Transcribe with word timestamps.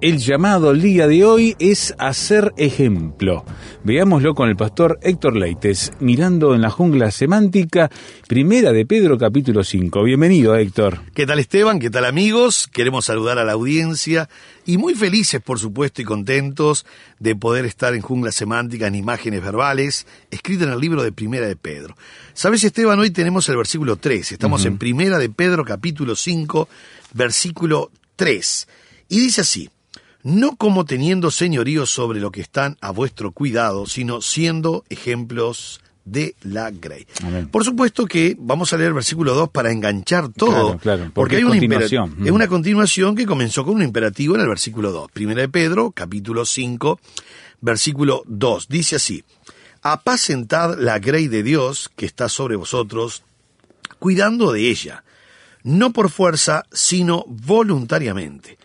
El 0.00 0.18
llamado 0.18 0.70
el 0.70 0.80
día 0.80 1.08
de 1.08 1.24
hoy 1.24 1.56
es 1.58 1.92
hacer 1.98 2.54
ejemplo. 2.56 3.44
Veámoslo 3.82 4.32
con 4.36 4.48
el 4.48 4.54
pastor 4.54 5.00
Héctor 5.02 5.36
Leites, 5.36 5.90
mirando 5.98 6.54
en 6.54 6.60
la 6.60 6.70
jungla 6.70 7.10
semántica, 7.10 7.90
primera 8.28 8.70
de 8.70 8.86
Pedro 8.86 9.18
capítulo 9.18 9.64
5. 9.64 10.04
Bienvenido, 10.04 10.54
Héctor. 10.54 11.00
¿Qué 11.16 11.26
tal 11.26 11.40
Esteban? 11.40 11.80
¿Qué 11.80 11.90
tal 11.90 12.04
amigos? 12.04 12.68
Queremos 12.72 13.06
saludar 13.06 13.40
a 13.40 13.44
la 13.44 13.54
audiencia 13.54 14.28
y 14.64 14.78
muy 14.78 14.94
felices, 14.94 15.40
por 15.40 15.58
supuesto, 15.58 16.00
y 16.00 16.04
contentos 16.04 16.86
de 17.18 17.34
poder 17.34 17.64
estar 17.64 17.92
en 17.96 18.00
Jungla 18.00 18.30
Semántica 18.30 18.86
en 18.86 18.94
imágenes 18.94 19.42
verbales, 19.42 20.06
escrita 20.30 20.62
en 20.62 20.70
el 20.70 20.78
libro 20.78 21.02
de 21.02 21.10
Primera 21.10 21.48
de 21.48 21.56
Pedro. 21.56 21.96
¿Sabes, 22.34 22.62
Esteban? 22.62 23.00
Hoy 23.00 23.10
tenemos 23.10 23.48
el 23.48 23.56
versículo 23.56 23.96
3. 23.96 24.30
Estamos 24.30 24.64
en 24.64 24.78
Primera 24.78 25.18
de 25.18 25.28
Pedro, 25.28 25.64
capítulo 25.64 26.14
5, 26.14 26.68
versículo 27.14 27.90
3. 28.14 28.68
Y 29.08 29.18
dice 29.18 29.40
así, 29.40 29.68
no 30.28 30.56
como 30.56 30.84
teniendo 30.84 31.30
señorío 31.30 31.86
sobre 31.86 32.20
lo 32.20 32.30
que 32.30 32.42
están 32.42 32.76
a 32.80 32.90
vuestro 32.90 33.32
cuidado, 33.32 33.86
sino 33.86 34.20
siendo 34.20 34.84
ejemplos 34.90 35.80
de 36.04 36.34
la 36.42 36.70
grey. 36.70 37.06
Amén. 37.22 37.48
Por 37.48 37.64
supuesto 37.64 38.04
que 38.06 38.36
vamos 38.38 38.72
a 38.72 38.76
leer 38.76 38.88
el 38.88 38.94
versículo 38.94 39.34
2 39.34 39.48
para 39.50 39.72
enganchar 39.72 40.28
todo, 40.30 40.78
Claro, 40.78 40.78
claro, 40.78 40.98
porque 40.98 41.12
porque 41.14 41.36
hay 41.36 41.42
una 41.44 41.52
continuación. 41.52 42.16
es 42.24 42.30
una 42.30 42.46
continuación 42.48 43.14
que 43.14 43.26
comenzó 43.26 43.64
con 43.64 43.76
un 43.76 43.82
imperativo 43.82 44.34
en 44.34 44.42
el 44.42 44.48
versículo 44.48 44.92
2. 44.92 45.10
Primera 45.12 45.40
de 45.42 45.48
Pedro, 45.48 45.92
capítulo 45.92 46.44
5, 46.44 47.00
versículo 47.60 48.22
2. 48.26 48.68
Dice 48.68 48.96
así, 48.96 49.24
apacentad 49.82 50.78
la 50.78 50.98
grey 50.98 51.28
de 51.28 51.42
Dios 51.42 51.90
que 51.96 52.06
está 52.06 52.28
sobre 52.28 52.56
vosotros, 52.56 53.22
cuidando 53.98 54.52
de 54.52 54.68
ella, 54.68 55.04
no 55.62 55.92
por 55.92 56.10
fuerza, 56.10 56.64
sino 56.72 57.24
voluntariamente, 57.26 58.58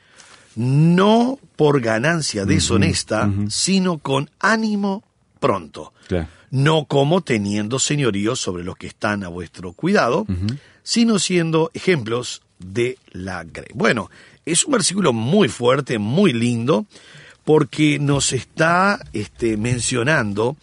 no 0.55 1.39
por 1.55 1.81
ganancia 1.81 2.45
deshonesta, 2.45 3.31
sino 3.49 3.97
con 3.97 4.29
ánimo 4.39 5.03
pronto 5.39 5.93
Claro. 6.07 6.27
no 6.51 6.85
como 6.85 7.21
teniendo 7.21 7.79
señorío 7.79 8.35
sobre 8.35 8.63
los 8.63 8.75
que 8.77 8.87
están 8.87 9.23
a 9.23 9.27
vuestro 9.29 9.73
cuidado, 9.73 10.25
sino 10.83 11.19
siendo 11.19 11.71
ejemplos 11.73 12.41
de 12.59 12.97
la 13.11 13.43
grey. 13.43 13.69
Bueno, 13.73 14.09
es 14.45 14.65
un 14.65 14.73
versículo 14.73 15.13
muy 15.13 15.47
fuerte, 15.49 15.97
muy 15.99 16.33
lindo, 16.33 16.85
porque 17.43 17.99
nos 17.99 18.31
está 18.33 18.99
este, 19.13 19.57
mencionando 19.57 20.55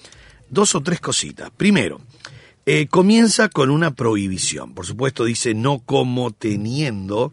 dos 0.49 0.75
o 0.75 0.83
tres 0.83 1.01
cositas. 1.01 1.51
Primero, 1.57 2.01
eh, 2.67 2.87
comienza 2.89 3.49
con 3.49 3.71
una 3.71 3.91
prohibición. 3.93 4.75
Por 4.75 4.87
supuesto, 4.87 5.25
dice 5.25 5.55
no 5.55 5.81
como 5.81 6.31
teniendo. 6.31 7.33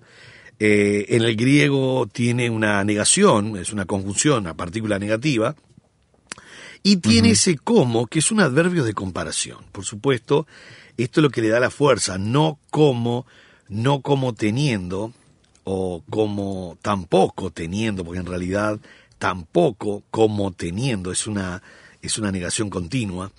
Eh, 0.60 1.06
en 1.10 1.24
el 1.24 1.36
griego 1.36 2.08
tiene 2.12 2.50
una 2.50 2.84
negación, 2.84 3.58
es 3.58 3.72
una 3.72 3.86
conjunción, 3.86 4.40
una 4.40 4.56
partícula 4.56 5.00
negativa. 5.00 5.56
Y 6.84 6.98
tiene 6.98 7.32
ese 7.32 7.58
como, 7.58 8.08
que 8.08 8.20
es 8.20 8.32
un 8.32 8.40
adverbio 8.40 8.84
de 8.84 8.94
comparación. 8.94 9.60
Por 9.72 9.84
supuesto, 9.84 10.48
esto 10.96 11.20
es 11.20 11.24
lo 11.24 11.30
que 11.30 11.42
le 11.42 11.50
da 11.50 11.60
la 11.60 11.70
fuerza, 11.70 12.18
no 12.18 12.60
como, 12.70 13.26
no 13.68 14.02
como 14.02 14.34
teniendo, 14.34 15.12
o 15.70 16.02
como 16.10 16.78
tampoco 16.82 17.52
teniendo, 17.52 18.06
porque 18.06 18.22
en 18.22 18.26
realidad 18.26 18.80
tampoco 19.18 20.04
como 20.12 20.54
teniendo 20.54 21.12
es 21.12 21.28
una, 21.28 21.62
es 22.02 22.18
una 22.18 22.32
negación 22.32 22.70
continua. 22.70 23.32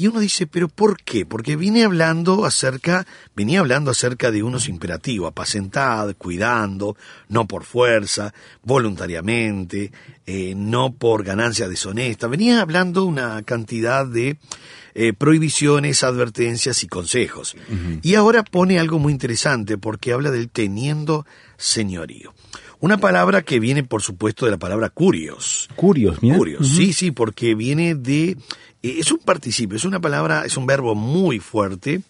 Y 0.00 0.06
uno 0.06 0.18
dice, 0.20 0.46
pero 0.46 0.68
¿por 0.68 0.96
qué? 1.02 1.26
Porque 1.26 1.56
viene 1.56 1.84
hablando 1.84 2.46
acerca, 2.46 3.06
venía 3.36 3.60
hablando 3.60 3.90
acerca 3.90 4.30
de 4.30 4.42
unos 4.42 4.66
imperativos, 4.66 5.28
apacentad, 5.28 6.16
cuidando, 6.16 6.96
no 7.28 7.46
por 7.46 7.64
fuerza, 7.64 8.32
voluntariamente, 8.62 9.92
eh, 10.24 10.54
no 10.56 10.94
por 10.94 11.22
ganancia 11.22 11.68
deshonesta. 11.68 12.28
Venía 12.28 12.62
hablando 12.62 13.04
una 13.04 13.42
cantidad 13.42 14.06
de 14.06 14.38
eh, 14.94 15.12
prohibiciones, 15.12 16.02
advertencias 16.02 16.82
y 16.82 16.88
consejos. 16.88 17.54
Y 18.00 18.14
ahora 18.14 18.42
pone 18.42 18.78
algo 18.78 18.98
muy 18.98 19.12
interesante 19.12 19.76
porque 19.76 20.14
habla 20.14 20.30
del 20.30 20.48
teniendo 20.48 21.26
señorío. 21.58 22.32
Una 22.80 22.98
palabra 22.98 23.42
que 23.42 23.60
viene, 23.60 23.84
por 23.84 24.02
supuesto, 24.02 24.46
de 24.46 24.52
la 24.52 24.58
palabra 24.58 24.88
curios. 24.88 25.68
Curios, 25.76 26.22
mira. 26.22 26.38
Curios, 26.38 26.66
sí, 26.66 26.92
sí, 26.92 27.10
porque 27.10 27.54
viene 27.54 27.94
de... 27.94 28.30
eh, 28.30 28.36
es 28.98 29.12
un 29.12 29.18
participio, 29.18 29.76
es 29.76 29.84
una 29.84 30.00
palabra, 30.00 30.44
es 30.46 30.56
un 30.56 30.66
verbo 30.66 30.94
muy 30.94 31.40
fuerte, 31.40 32.00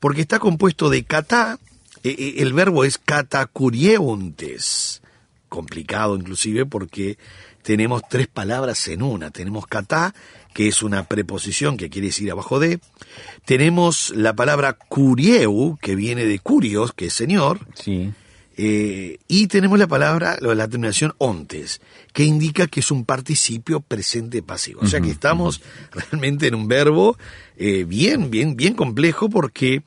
porque 0.00 0.22
está 0.22 0.38
compuesto 0.38 0.88
de 0.88 1.04
kata, 1.04 1.58
eh, 2.02 2.16
eh, 2.18 2.34
el 2.38 2.54
verbo 2.54 2.84
es 2.84 2.98
catacurieuntes, 2.98 5.02
complicado 5.48 6.16
inclusive 6.16 6.66
porque 6.66 7.18
tenemos 7.62 8.02
tres 8.08 8.28
palabras 8.28 8.86
en 8.88 9.02
una. 9.02 9.30
Tenemos 9.30 9.66
kata, 9.66 10.14
que 10.54 10.68
es 10.68 10.82
una 10.82 11.08
preposición 11.08 11.76
que 11.76 11.90
quiere 11.90 12.06
decir 12.06 12.30
abajo 12.30 12.60
de. 12.60 12.78
Tenemos 13.44 14.12
la 14.14 14.34
palabra 14.34 14.74
curieu, 14.74 15.76
que 15.82 15.96
viene 15.96 16.24
de 16.24 16.38
curios, 16.38 16.92
que 16.92 17.06
es 17.06 17.12
señor. 17.12 17.66
Sí. 17.74 18.12
Eh, 18.58 19.18
y 19.28 19.48
tenemos 19.48 19.78
la 19.78 19.86
palabra, 19.86 20.38
la 20.40 20.68
terminación 20.68 21.14
ontes, 21.18 21.82
que 22.12 22.24
indica 22.24 22.66
que 22.66 22.80
es 22.80 22.90
un 22.90 23.04
participio 23.04 23.80
presente 23.80 24.42
pasivo. 24.42 24.80
O 24.82 24.86
sea 24.86 25.00
que 25.00 25.10
estamos 25.10 25.60
realmente 25.92 26.46
en 26.46 26.54
un 26.54 26.66
verbo 26.66 27.18
eh, 27.58 27.84
bien, 27.84 28.30
bien, 28.30 28.56
bien 28.56 28.74
complejo 28.74 29.28
porque 29.28 29.82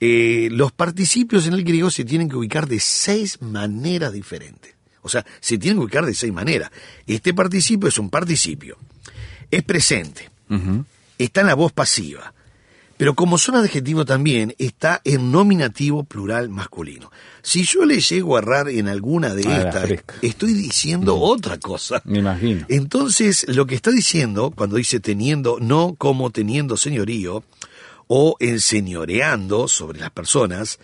eh, 0.00 0.48
los 0.50 0.72
participios 0.72 1.46
en 1.46 1.54
el 1.54 1.62
griego 1.62 1.90
se 1.90 2.04
tienen 2.04 2.28
que 2.28 2.36
ubicar 2.36 2.66
de 2.66 2.80
seis 2.80 3.40
maneras 3.40 4.12
diferentes. 4.12 4.74
O 5.02 5.08
sea, 5.08 5.24
se 5.40 5.56
tienen 5.56 5.78
que 5.78 5.84
ubicar 5.84 6.04
de 6.04 6.14
seis 6.14 6.32
maneras. 6.32 6.70
Este 7.06 7.32
participio 7.32 7.88
es 7.88 7.98
un 7.98 8.10
participio. 8.10 8.78
Es 9.50 9.62
presente. 9.62 10.28
Está 11.18 11.42
en 11.42 11.46
la 11.46 11.54
voz 11.54 11.72
pasiva. 11.72 12.34
Pero 12.98 13.14
como 13.14 13.38
son 13.38 13.54
adjetivo 13.54 14.04
también, 14.04 14.54
está 14.58 15.00
en 15.04 15.30
nominativo 15.30 16.02
plural 16.04 16.48
masculino. 16.50 17.10
Si 17.42 17.62
yo 17.62 17.84
le 17.84 18.00
llego 18.00 18.36
a 18.36 18.40
errar 18.40 18.68
en 18.68 18.88
alguna 18.88 19.34
de 19.34 19.44
Ah, 19.46 19.58
estas, 19.58 20.04
estoy 20.20 20.52
diciendo 20.52 21.16
otra 21.16 21.58
cosa. 21.58 22.02
Me 22.04 22.18
imagino. 22.18 22.66
Entonces, 22.68 23.46
lo 23.48 23.66
que 23.66 23.76
está 23.76 23.92
diciendo, 23.92 24.52
cuando 24.54 24.76
dice 24.76 24.98
teniendo, 24.98 25.58
no 25.60 25.94
como 25.96 26.30
teniendo 26.30 26.76
señorío, 26.76 27.44
o 28.08 28.36
enseñoreando 28.40 29.68
sobre 29.68 30.00
las 30.00 30.10
personas, 30.10 30.80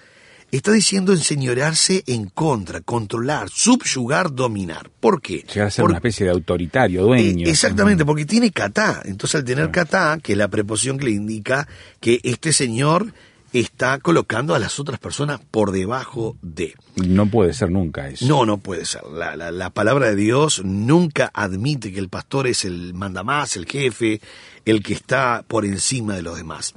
está 0.56 0.72
diciendo 0.72 1.12
enseñorearse 1.12 2.04
en 2.06 2.26
contra, 2.26 2.80
controlar, 2.80 3.48
subyugar, 3.50 4.34
dominar. 4.34 4.90
¿Por 5.00 5.20
qué? 5.22 5.44
Llegar 5.48 5.68
a 5.68 5.70
ser 5.70 5.82
Por- 5.82 5.90
una 5.90 5.98
especie 5.98 6.26
de 6.26 6.32
autoritario, 6.32 7.02
dueño. 7.04 7.46
eh, 7.46 7.50
exactamente, 7.50 8.04
porque 8.04 8.24
tiene 8.26 8.50
catá. 8.50 9.02
Entonces, 9.04 9.36
al 9.36 9.44
tener 9.44 9.70
catá, 9.70 10.18
que 10.22 10.32
es 10.32 10.38
la 10.38 10.48
preposición 10.48 10.98
que 10.98 11.06
le 11.06 11.10
indica 11.12 11.66
que 12.00 12.20
este 12.22 12.52
señor 12.52 13.12
está 13.52 13.98
colocando 14.00 14.54
a 14.56 14.58
las 14.58 14.80
otras 14.80 14.98
personas 14.98 15.40
por 15.50 15.70
debajo 15.70 16.36
de. 16.42 16.74
No 16.96 17.26
puede 17.26 17.52
ser 17.52 17.70
nunca 17.70 18.08
eso. 18.08 18.26
No, 18.26 18.44
no 18.44 18.58
puede 18.58 18.84
ser. 18.84 19.02
La, 19.14 19.36
la- 19.36 19.52
la 19.52 19.70
palabra 19.70 20.08
de 20.08 20.16
Dios 20.16 20.62
nunca 20.64 21.30
admite 21.32 21.92
que 21.92 22.00
el 22.00 22.08
pastor 22.08 22.48
es 22.48 22.64
el 22.64 22.94
mandamás, 22.94 23.56
el 23.56 23.66
jefe, 23.66 24.20
el 24.64 24.82
que 24.82 24.94
está 24.94 25.44
por 25.46 25.64
encima 25.64 26.16
de 26.16 26.22
los 26.22 26.36
demás. 26.36 26.74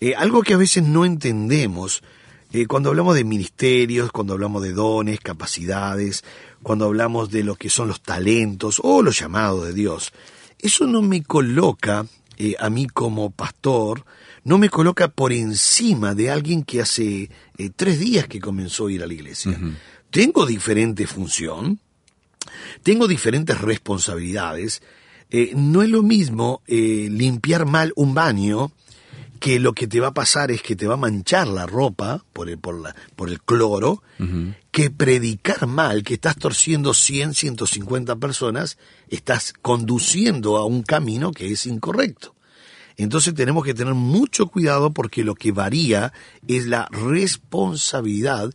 Eh, 0.00 0.14
algo 0.16 0.42
que 0.42 0.54
a 0.54 0.58
veces 0.58 0.82
no 0.82 1.04
entendemos 1.04 2.02
Eh, 2.52 2.66
cuando 2.66 2.88
hablamos 2.88 3.14
de 3.14 3.24
ministerios, 3.24 4.10
cuando 4.10 4.32
hablamos 4.32 4.62
de 4.62 4.72
dones, 4.72 5.20
capacidades, 5.20 6.24
cuando 6.62 6.86
hablamos 6.86 7.30
de 7.30 7.44
lo 7.44 7.56
que 7.56 7.68
son 7.68 7.88
los 7.88 8.00
talentos 8.00 8.80
o 8.82 9.02
los 9.02 9.18
llamados 9.18 9.66
de 9.66 9.74
Dios, 9.74 10.12
eso 10.58 10.86
no 10.86 11.02
me 11.02 11.22
coloca 11.22 12.06
eh, 12.40 12.54
a 12.60 12.70
mí 12.70 12.86
como 12.86 13.30
pastor, 13.30 14.04
no 14.44 14.58
me 14.58 14.70
coloca 14.70 15.08
por 15.08 15.32
encima 15.32 16.14
de 16.14 16.30
alguien 16.30 16.62
que 16.62 16.80
hace 16.80 17.30
eh, 17.56 17.70
tres 17.74 17.98
días 17.98 18.28
que 18.28 18.38
comenzó 18.38 18.86
a 18.86 18.92
ir 18.92 19.02
a 19.02 19.08
la 19.08 19.14
iglesia. 19.14 19.58
Tengo 20.10 20.46
diferente 20.46 21.08
función, 21.08 21.80
tengo 22.84 23.08
diferentes 23.08 23.60
responsabilidades. 23.60 24.82
Eh, 25.30 25.52
no 25.56 25.82
es 25.82 25.90
lo 25.90 26.02
mismo 26.02 26.62
limpiar 26.66 27.66
mal 27.66 27.92
un 27.96 28.14
baño 28.14 28.70
que 29.38 29.58
lo 29.60 29.72
que 29.72 29.86
te 29.86 30.00
va 30.00 30.08
a 30.08 30.14
pasar 30.14 30.50
es 30.50 30.62
que 30.62 30.76
te 30.76 30.86
va 30.86 30.94
a 30.94 30.98
manchar 30.98 31.46
la 31.48 31.66
ropa 31.66 32.24
por 32.32 32.48
el, 32.48 32.58
por 32.58 32.80
la, 32.80 32.94
por 33.16 33.28
el 33.28 33.40
cloro, 33.40 34.02
que 34.70 34.90
predicar 34.90 35.66
mal, 35.66 36.02
que 36.02 36.14
estás 36.14 36.36
torciendo 36.36 36.94
100, 36.94 37.34
150 37.34 38.16
personas, 38.16 38.78
estás 39.08 39.52
conduciendo 39.62 40.56
a 40.56 40.64
un 40.64 40.82
camino 40.82 41.32
que 41.32 41.50
es 41.52 41.66
incorrecto. 41.66 42.34
Entonces 42.96 43.32
tenemos 43.32 43.64
que 43.64 43.74
tener 43.74 43.94
mucho 43.94 44.48
cuidado 44.48 44.90
porque 44.92 45.22
lo 45.22 45.36
que 45.36 45.52
varía 45.52 46.12
es 46.48 46.66
la 46.66 46.88
responsabilidad 46.90 48.50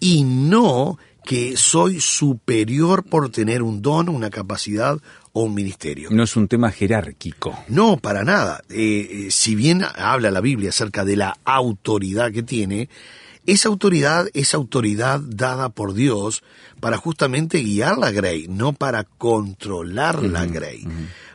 y 0.00 0.24
no 0.24 0.98
que 1.24 1.56
soy 1.56 2.00
superior 2.00 3.04
por 3.04 3.30
tener 3.30 3.62
un 3.62 3.82
don, 3.82 4.08
una 4.08 4.30
capacidad 4.30 4.98
o 5.38 5.42
un 5.42 5.52
ministerio. 5.52 6.08
No 6.10 6.22
es 6.22 6.34
un 6.34 6.48
tema 6.48 6.70
jerárquico. 6.70 7.54
No, 7.68 7.98
para 7.98 8.24
nada. 8.24 8.62
Eh, 8.70 9.26
eh, 9.26 9.30
si 9.30 9.54
bien 9.54 9.84
habla 9.96 10.30
la 10.30 10.40
Biblia 10.40 10.70
acerca 10.70 11.04
de 11.04 11.16
la 11.16 11.36
autoridad 11.44 12.32
que 12.32 12.42
tiene, 12.42 12.88
esa 13.44 13.68
autoridad 13.68 14.28
es 14.32 14.54
autoridad 14.54 15.20
dada 15.20 15.68
por 15.68 15.92
Dios 15.92 16.42
para 16.80 16.96
justamente 16.96 17.60
guiar 17.60 17.98
la 17.98 18.12
Grey, 18.12 18.46
no 18.48 18.72
para 18.72 19.04
controlar 19.04 20.22
la 20.22 20.46
Grey. 20.46 20.88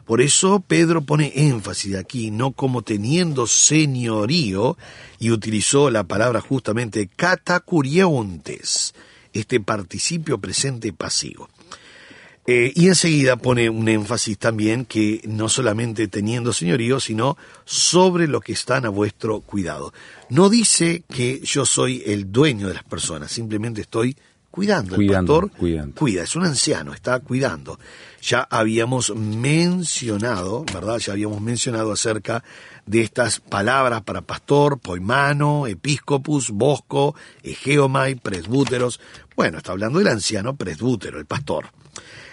Por 0.07 0.19
eso 0.19 0.63
Pedro 0.67 1.01
pone 1.01 1.31
énfasis 1.35 1.95
aquí, 1.95 2.31
no 2.31 2.53
como 2.53 2.81
teniendo 2.81 3.45
señorío, 3.45 4.79
y 5.19 5.29
utilizó 5.29 5.91
la 5.91 6.05
palabra 6.05 6.41
justamente 6.41 7.07
catacuriontes 7.15 8.95
este 9.31 9.59
participio 9.59 10.39
presente 10.39 10.91
pasivo. 10.91 11.49
Eh, 12.47 12.73
y 12.75 12.87
enseguida 12.87 13.35
pone 13.35 13.69
un 13.69 13.87
énfasis 13.87 14.37
también 14.39 14.85
que 14.85 15.21
no 15.25 15.47
solamente 15.47 16.07
teniendo 16.07 16.53
señorío, 16.53 16.99
sino 16.99 17.37
sobre 17.65 18.27
lo 18.27 18.41
que 18.41 18.53
están 18.53 18.85
a 18.85 18.89
vuestro 18.89 19.41
cuidado. 19.41 19.93
No 20.29 20.49
dice 20.49 21.03
que 21.07 21.39
yo 21.41 21.65
soy 21.65 22.01
el 22.05 22.31
dueño 22.31 22.67
de 22.67 22.73
las 22.73 22.83
personas, 22.83 23.31
simplemente 23.31 23.81
estoy 23.81 24.15
cuidando. 24.49 24.95
el 24.95 25.07
pastor 25.07 25.51
cuida, 25.51 26.23
es 26.23 26.35
un 26.35 26.45
anciano, 26.45 26.93
está 26.93 27.19
cuidando. 27.19 27.79
Ya 28.21 28.47
habíamos 28.49 29.15
mencionado, 29.15 30.65
¿verdad? 30.73 30.97
Ya 30.97 31.13
habíamos 31.13 31.41
mencionado 31.41 31.91
acerca 31.91 32.43
de 32.85 33.01
estas 33.01 33.39
palabras 33.39 34.01
para 34.01 34.21
pastor, 34.21 34.79
poimano, 34.79 35.67
episcopus, 35.67 36.49
bosco, 36.49 37.15
egeomai, 37.43 38.15
presbúteros. 38.15 38.99
Bueno, 39.35 39.59
está 39.59 39.71
hablando 39.71 39.99
del 39.99 40.09
anciano 40.09 40.55
presbútero, 40.55 41.17
el 41.19 41.25
pastor. 41.25 41.67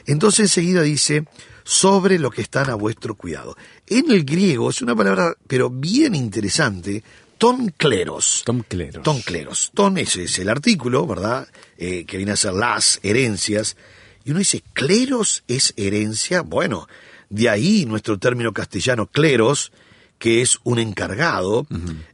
Entonces 0.08 0.40
enseguida 0.40 0.82
dice, 0.82 1.24
sobre 1.64 2.18
lo 2.18 2.30
que 2.30 2.40
están 2.40 2.70
a 2.70 2.74
vuestro 2.74 3.14
cuidado. 3.14 3.56
En 3.86 4.10
el 4.10 4.24
griego 4.24 4.70
es 4.70 4.80
una 4.80 4.96
palabra, 4.96 5.34
pero 5.46 5.68
bien 5.68 6.14
interesante, 6.14 7.04
ton 7.36 7.68
cleros. 7.76 8.42
Ton 8.46 8.64
cleros. 8.66 9.02
Ton 9.02 9.20
cleros. 9.20 9.70
Ton 9.74 9.98
ese 9.98 10.24
es 10.24 10.38
el 10.38 10.48
artículo, 10.48 11.06
¿verdad? 11.06 11.46
Eh, 11.76 12.06
que 12.06 12.16
viene 12.16 12.32
a 12.32 12.36
ser 12.36 12.54
las 12.54 13.00
herencias. 13.02 13.76
Y 14.24 14.30
uno 14.30 14.38
dice, 14.38 14.62
cleros 14.72 15.44
es 15.46 15.74
herencia. 15.76 16.40
Bueno, 16.40 16.88
de 17.28 17.50
ahí 17.50 17.84
nuestro 17.84 18.18
término 18.18 18.54
castellano 18.54 19.08
cleros, 19.08 19.72
que 20.18 20.42
es 20.42 20.58
un 20.64 20.78
encargado, 20.78 21.66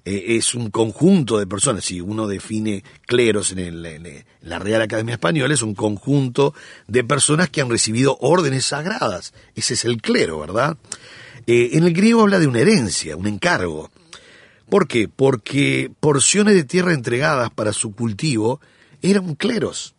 eh, 0.04 0.24
es 0.28 0.54
un 0.54 0.70
conjunto 0.70 1.38
de 1.38 1.46
personas. 1.46 1.86
Si 1.86 2.00
uno 2.00 2.26
define 2.26 2.84
cleros 3.06 3.52
en, 3.52 3.82
la 4.42 4.58
Real 4.58 4.82
Academia 4.82 5.14
Española, 5.14 5.54
es 5.54 5.62
un 5.62 5.74
conjunto 5.74 6.54
de 6.86 7.02
personas 7.02 7.48
que 7.48 7.62
han 7.62 7.70
recibido 7.70 8.18
órdenes 8.20 8.66
sagradas. 8.66 9.32
Ese 9.54 9.74
es 9.74 9.84
el 9.86 10.02
clero, 10.02 10.38
¿verdad? 10.38 10.76
Eh, 11.46 11.70
en 11.72 11.84
el 11.84 11.94
griego 11.94 12.22
habla 12.22 12.38
de 12.38 12.46
una 12.46 12.60
herencia, 12.60 13.16
un 13.16 13.26
encargo. 13.26 13.90
¿Por 14.68 14.86
qué? 14.86 15.08
Porque 15.08 15.90
porciones 16.00 16.54
de 16.54 16.64
tierra 16.64 16.92
entregadas 16.92 17.50
para 17.50 17.72
su 17.72 17.94
cultivo 17.94 18.60
eran 19.02 19.34
cleros. 19.34 19.94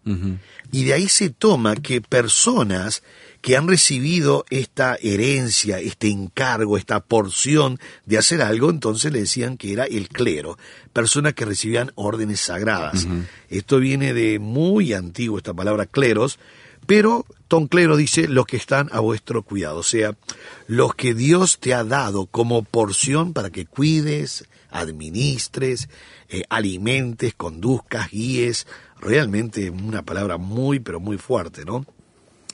Y 0.71 0.83
de 0.85 0.93
ahí 0.93 1.07
se 1.07 1.29
toma 1.29 1.75
que 1.75 2.01
personas 2.01 3.03
que 3.45 3.55
han 3.55 3.67
recibido 3.67 4.43
esta 4.49 4.97
herencia, 5.03 5.77
este 5.77 6.07
encargo, 6.07 6.79
esta 6.79 6.99
porción 6.99 7.79
de 8.07 8.17
hacer 8.17 8.41
algo, 8.41 8.71
entonces 8.71 9.13
le 9.13 9.19
decían 9.19 9.57
que 9.57 9.71
era 9.71 9.83
el 9.83 10.09
clero, 10.09 10.57
personas 10.93 11.35
que 11.35 11.45
recibían 11.45 11.91
órdenes 11.93 12.39
sagradas. 12.39 13.07
Esto 13.47 13.77
viene 13.77 14.15
de 14.15 14.39
muy 14.39 14.93
antiguo, 14.93 15.37
esta 15.37 15.53
palabra 15.53 15.85
cleros, 15.85 16.39
pero 16.87 17.27
Tom 17.47 17.67
Clero 17.67 17.97
dice 17.97 18.27
los 18.27 18.47
que 18.47 18.57
están 18.57 18.89
a 18.91 18.99
vuestro 18.99 19.43
cuidado, 19.43 19.77
o 19.77 19.83
sea, 19.83 20.17
los 20.65 20.95
que 20.95 21.13
Dios 21.13 21.59
te 21.59 21.75
ha 21.75 21.83
dado 21.83 22.25
como 22.25 22.63
porción 22.63 23.33
para 23.33 23.51
que 23.51 23.67
cuides, 23.67 24.45
administres, 24.71 25.87
eh, 26.29 26.45
alimentes, 26.49 27.35
conduzcas, 27.35 28.09
guíes, 28.09 28.65
realmente 28.99 29.69
una 29.69 30.01
palabra 30.01 30.37
muy, 30.37 30.79
pero 30.79 30.99
muy 30.99 31.19
fuerte, 31.19 31.63
¿no? 31.63 31.85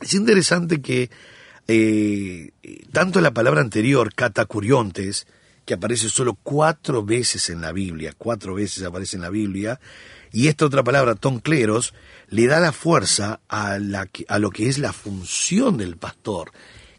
Es 0.02 0.14
interesante 0.14 0.82
que 0.82 1.10
eh, 1.68 2.52
tanto 2.92 3.22
la 3.22 3.32
palabra 3.32 3.62
anterior, 3.62 4.14
catacuriontes, 4.14 5.28
que 5.66 5.76
aparece 5.76 6.10
solo 6.10 6.38
cuatro 6.42 7.04
veces 7.04 7.50
en 7.50 7.62
la 7.62 7.72
Biblia, 7.72 8.14
cuatro 8.18 8.56
veces 8.56 8.84
aparece 8.84 9.16
en 9.16 9.22
la 9.22 9.30
Biblia, 9.30 9.80
y 10.32 10.48
esta 10.48 10.66
otra 10.66 10.84
palabra, 10.84 11.16
toncleros, 11.16 11.94
le 12.30 12.48
da 12.48 12.60
la 12.60 12.72
fuerza 12.72 13.42
a, 13.48 13.78
lo 13.78 14.50
que 14.50 14.70
es 14.70 14.80
la 14.80 14.94
función 14.94 15.78
del 15.78 15.98
pastor, 15.98 16.52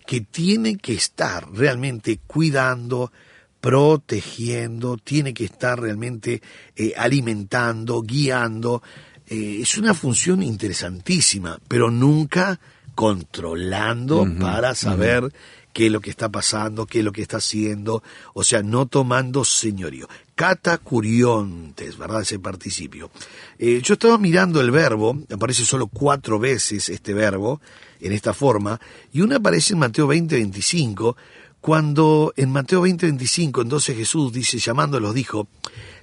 que 0.06 0.20
tiene 0.20 0.76
que 0.76 0.94
estar 0.94 1.50
realmente 1.52 2.20
cuidando, 2.26 3.12
protegiendo, 3.60 4.96
tiene 4.96 5.32
que 5.32 5.44
estar 5.44 5.81
realmente 5.81 6.43
eh, 6.76 6.93
alimentando, 6.96 8.02
guiando. 8.02 8.82
Eh, 9.26 9.58
es 9.62 9.78
una 9.78 9.94
función 9.94 10.43
interesantísima, 10.43 11.58
pero 11.69 11.90
nunca 11.90 12.60
controlando 12.94 14.26
para 14.38 14.75
saber 14.75 15.32
qué 15.72 15.87
es 15.87 15.92
lo 15.92 16.00
que 16.00 16.11
está 16.11 16.28
pasando, 16.28 16.87
qué 16.87 16.99
es 16.99 17.04
lo 17.04 17.12
que 17.12 17.22
está 17.22 17.38
haciendo, 17.38 18.02
o 18.34 18.44
sea, 18.44 18.62
no 18.62 18.87
tomando 18.87 19.44
señorío. 19.44 20.08
Catacuriontes, 20.34 21.96
¿verdad? 21.96 22.22
Ese 22.22 22.38
participio. 22.38 23.11
Eh, 23.58 23.80
yo 23.82 23.94
estaba 23.94 24.18
mirando 24.18 24.61
el 24.61 24.70
verbo, 24.70 25.18
aparece 25.30 25.64
solo 25.64 25.87
cuatro 25.87 26.38
veces 26.38 26.88
este 26.88 27.14
verbo 27.14 27.61
en 28.00 28.12
esta 28.12 28.34
forma, 28.34 28.80
y 29.12 29.20
una 29.20 29.37
aparece 29.37 29.72
en 29.72 29.78
Mateo 29.78 30.06
20, 30.06 30.34
25, 30.34 31.16
cuando 31.61 32.34
en 32.37 32.50
Mateo 32.50 32.82
20, 32.82 33.06
25, 33.06 33.62
entonces 33.62 33.96
Jesús 33.96 34.32
dice, 34.32 34.58
llamándolos, 34.58 35.14
dijo, 35.14 35.49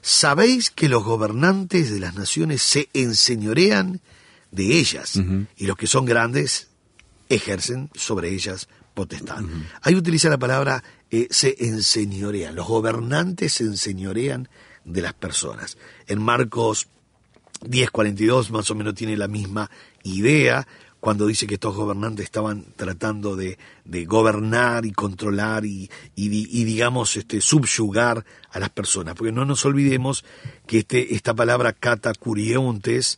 ¿sabéis 0.01 0.69
que 0.71 0.87
los 0.87 1.03
gobernantes 1.03 1.91
de 1.91 1.99
las 1.99 2.15
naciones 2.15 2.61
se 2.61 2.89
enseñorean 2.93 3.99
de 4.51 4.79
ellas, 4.79 5.21
y 5.57 5.67
los 5.67 5.77
que 5.77 5.85
son 5.85 6.05
grandes 6.05 6.68
ejercen 7.29 7.89
sobre 7.95 8.29
ellas 8.29 8.67
potestad. 8.93 9.43
Ahí 9.81 9.95
utiliza 9.95 10.29
la 10.29 10.37
palabra 10.37 10.83
eh, 11.11 11.27
se 11.29 11.55
enseñorean, 11.59 12.55
los 12.55 12.67
gobernantes 12.67 13.53
se 13.53 13.63
enseñorean 13.63 14.49
de 14.83 15.01
las 15.01 15.13
personas. 15.13 15.77
En 16.07 16.21
Marcos 16.21 16.87
10:42 17.61 18.49
más 18.49 18.69
o 18.71 18.75
menos 18.75 18.95
tiene 18.95 19.15
la 19.15 19.27
misma 19.27 19.69
idea 20.03 20.67
cuando 20.99 21.27
dice 21.27 21.47
que 21.47 21.53
estos 21.53 21.75
gobernantes 21.75 22.25
estaban 22.25 22.65
tratando 22.75 23.35
de, 23.37 23.57
gobernar 24.05 24.85
y 24.85 24.91
controlar 24.91 25.65
y, 25.65 25.89
y, 26.15 26.63
digamos 26.65 27.15
este, 27.15 27.39
subyugar 27.39 28.25
a 28.51 28.59
las 28.59 28.69
personas. 28.69 29.15
Porque 29.15 29.31
no 29.31 29.45
nos 29.45 29.63
olvidemos 29.65 30.25
que 30.67 30.79
este, 30.79 31.15
esta 31.15 31.33
palabra 31.33 31.71
catacuriontes 31.71 33.17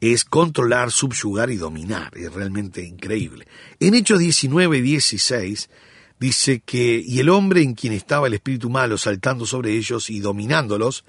es 0.00 0.24
controlar, 0.24 0.90
subyugar 0.90 1.50
y 1.50 1.56
dominar. 1.56 2.16
Es 2.16 2.32
realmente 2.32 2.82
increíble. 2.84 3.46
En 3.78 3.94
Hechos 3.94 4.18
19 4.18 4.78
y 4.78 4.80
16 4.80 5.70
dice 6.18 6.60
que, 6.60 7.02
y 7.04 7.18
el 7.18 7.28
hombre 7.28 7.62
en 7.62 7.74
quien 7.74 7.92
estaba 7.92 8.26
el 8.26 8.34
espíritu 8.34 8.70
malo 8.70 8.98
saltando 8.98 9.46
sobre 9.46 9.72
ellos 9.72 10.10
y 10.10 10.20
dominándolos, 10.20 11.04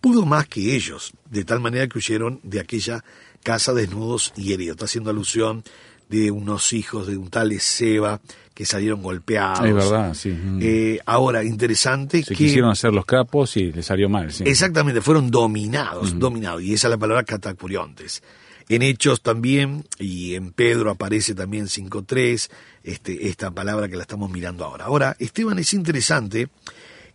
pudo 0.00 0.26
más 0.26 0.48
que 0.48 0.74
ellos, 0.74 1.12
de 1.30 1.44
tal 1.44 1.60
manera 1.60 1.86
que 1.86 1.98
huyeron 1.98 2.40
de 2.42 2.60
aquella 2.60 3.04
casa 3.42 3.72
desnudos 3.72 4.32
y 4.36 4.52
heridos. 4.52 4.74
Está 4.74 4.84
haciendo 4.86 5.10
alusión 5.10 5.62
de 6.12 6.30
unos 6.30 6.74
hijos 6.74 7.06
de 7.06 7.16
un 7.16 7.30
tal 7.30 7.58
Seba 7.58 8.20
que 8.52 8.66
salieron 8.66 9.02
golpeados. 9.02 9.66
Es 9.66 9.74
verdad, 9.74 10.14
sí. 10.14 10.28
Mm. 10.28 10.58
Eh, 10.60 10.98
ahora, 11.06 11.42
interesante 11.42 12.22
Se 12.22 12.34
que... 12.34 12.44
quisieron 12.44 12.70
hacer 12.70 12.92
los 12.92 13.06
capos 13.06 13.56
y 13.56 13.72
les 13.72 13.86
salió 13.86 14.10
mal. 14.10 14.30
Sí. 14.30 14.44
Exactamente, 14.46 15.00
fueron 15.00 15.30
dominados, 15.30 16.18
dominados, 16.18 16.62
y 16.62 16.74
esa 16.74 16.88
es 16.88 16.90
la 16.90 16.98
palabra 16.98 17.24
catacuriontes. 17.24 18.22
En 18.68 18.82
Hechos 18.82 19.22
también, 19.22 19.84
y 19.98 20.34
en 20.34 20.52
Pedro 20.52 20.90
aparece 20.90 21.34
también 21.34 21.66
5.3, 21.66 22.50
este, 22.84 23.28
esta 23.28 23.50
palabra 23.50 23.88
que 23.88 23.96
la 23.96 24.02
estamos 24.02 24.30
mirando 24.30 24.66
ahora. 24.66 24.84
Ahora, 24.84 25.16
Esteban, 25.18 25.58
es 25.58 25.72
interesante 25.72 26.48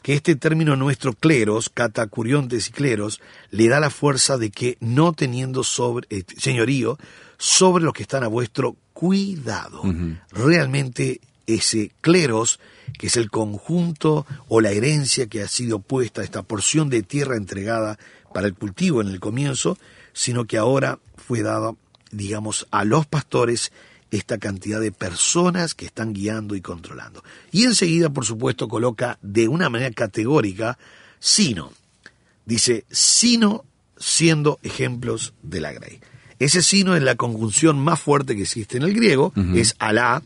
que 0.02 0.14
este 0.14 0.36
término 0.36 0.76
nuestro 0.76 1.14
cleros, 1.14 1.70
catacuriontes 1.70 2.70
y 2.70 2.72
cleros, 2.72 3.22
le 3.52 3.68
da 3.68 3.80
la 3.80 3.90
fuerza 3.90 4.38
de 4.38 4.52
que 4.52 4.78
no 4.80 5.14
teniendo 5.14 5.64
sobre, 5.64 6.08
eh, 6.10 6.24
señorío 6.38 6.98
sobre 7.38 7.84
los 7.84 7.94
que 7.94 8.04
están 8.04 8.24
a 8.24 8.28
vuestro 8.28 8.76
cuidado. 8.94 9.84
Realmente 10.32 11.22
ese 11.46 11.92
cleros, 12.02 12.60
que 12.98 13.08
es 13.08 13.18
el 13.18 13.30
conjunto 13.30 14.26
o 14.48 14.60
la 14.60 14.72
herencia 14.72 15.28
que 15.28 15.42
ha 15.42 15.48
sido 15.48 15.80
puesta, 15.80 16.24
esta 16.24 16.44
porción 16.44 16.90
de 16.90 17.04
tierra 17.04 17.38
entregada 17.38 18.00
para 18.34 18.48
el 18.48 18.56
cultivo 18.56 19.02
en 19.02 19.08
el 19.08 19.20
comienzo, 19.20 19.78
sino 20.14 20.46
que 20.46 20.58
ahora 20.58 21.00
fue 21.16 21.42
dada, 21.42 21.74
digamos, 22.12 22.68
a 22.72 22.86
los 22.86 23.06
pastores 23.06 23.72
esta 24.12 24.38
cantidad 24.38 24.80
de 24.80 24.92
personas 24.92 25.76
que 25.76 25.86
están 25.86 26.14
guiando 26.14 26.56
y 26.56 26.62
controlando. 26.62 27.24
Y 27.52 27.66
enseguida, 27.66 28.10
por 28.10 28.26
supuesto, 28.26 28.68
coloca 28.68 29.18
de 29.22 29.48
una 29.48 29.70
manera 29.70 29.92
categórica, 29.92 30.78
sino, 31.20 31.72
dice, 32.46 32.86
sino 32.90 33.66
siendo 33.98 34.60
ejemplos 34.64 35.34
de 35.42 35.62
la 35.62 35.74
grey. 35.74 36.00
Ese 36.40 36.62
sino 36.62 36.96
es 36.96 37.02
la 37.02 37.16
conjunción 37.16 37.80
más 37.80 38.00
fuerte 38.00 38.36
que 38.36 38.44
existe 38.44 38.78
en 38.78 38.84
el 38.84 38.94
griego, 38.94 39.34
es 39.56 39.76
alá, 39.80 40.22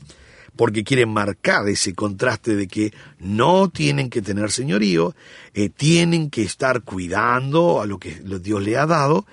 porque 0.58 0.84
quiere 0.84 1.06
marcar 1.06 1.68
ese 1.70 1.94
contraste 1.94 2.56
de 2.56 2.68
que 2.68 2.94
no 3.20 3.70
tienen 3.70 4.10
que 4.10 4.22
tener 4.22 4.52
señorío, 4.52 5.16
eh, 5.54 5.70
tienen 5.70 6.30
que 6.30 6.44
estar 6.44 6.82
cuidando 6.82 7.82
a 7.82 7.86
lo 7.86 7.98
que 7.98 8.22
Dios 8.42 8.62
le 8.62 8.78
ha 8.78 8.86
dado, 8.86 9.26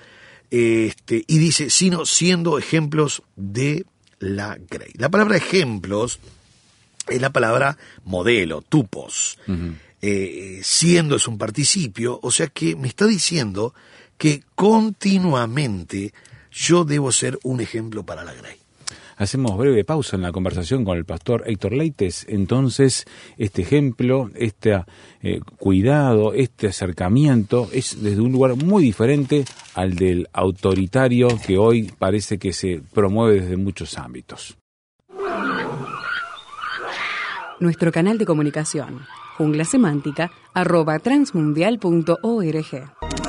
este, 0.51 1.25
y 1.27 1.37
dice, 1.37 1.69
sino 1.69 2.05
siendo 2.05 2.57
ejemplos 2.57 3.23
de 3.35 3.85
la 4.19 4.57
grey. 4.69 4.91
La 4.95 5.09
palabra 5.09 5.37
ejemplos 5.37 6.19
es 7.07 7.21
la 7.21 7.31
palabra 7.31 7.77
modelo, 8.05 8.61
tupos. 8.61 9.37
Eh, 10.01 10.61
siendo 10.63 11.17
es 11.17 11.27
un 11.27 11.37
participio, 11.37 12.19
o 12.21 12.31
sea 12.31 12.47
que 12.47 12.75
me 12.75 12.87
está 12.87 13.05
diciendo 13.05 13.73
que 14.17 14.43
continuamente 14.55 16.13
yo 16.51 16.85
debo 16.85 17.11
ser 17.11 17.37
un 17.43 17.61
ejemplo 17.61 18.05
para 18.05 18.23
la 18.23 18.33
grey. 18.33 18.57
Hacemos 19.19 19.57
breve 19.57 19.83
pausa 19.83 20.15
en 20.15 20.21
la 20.21 20.31
conversación 20.31 20.85
con 20.85 20.97
el 20.97 21.03
pastor 21.03 21.43
Héctor 21.45 21.73
Leites. 21.73 22.25
Entonces, 22.29 23.05
este 23.37 23.63
ejemplo, 23.63 24.29
este 24.33 24.81
eh, 25.21 25.41
cuidado, 25.57 26.33
este 26.33 26.67
acercamiento 26.67 27.67
es 27.73 28.01
desde 28.01 28.21
un 28.21 28.31
lugar 28.31 28.55
muy 28.55 28.81
diferente 28.81 29.43
al 29.75 29.95
del 29.95 30.29
autoritario 30.31 31.27
que 31.45 31.57
hoy 31.57 31.91
parece 31.99 32.37
que 32.37 32.53
se 32.53 32.81
promueve 32.93 33.41
desde 33.41 33.57
muchos 33.57 33.97
ámbitos. 33.97 34.57
Nuestro 37.59 37.91
canal 37.91 38.17
de 38.17 38.25
comunicación, 38.25 39.01
jungla 39.37 39.65
semántica, 39.65 40.31
arroba 40.53 40.97
transmundial.org. 40.97 43.28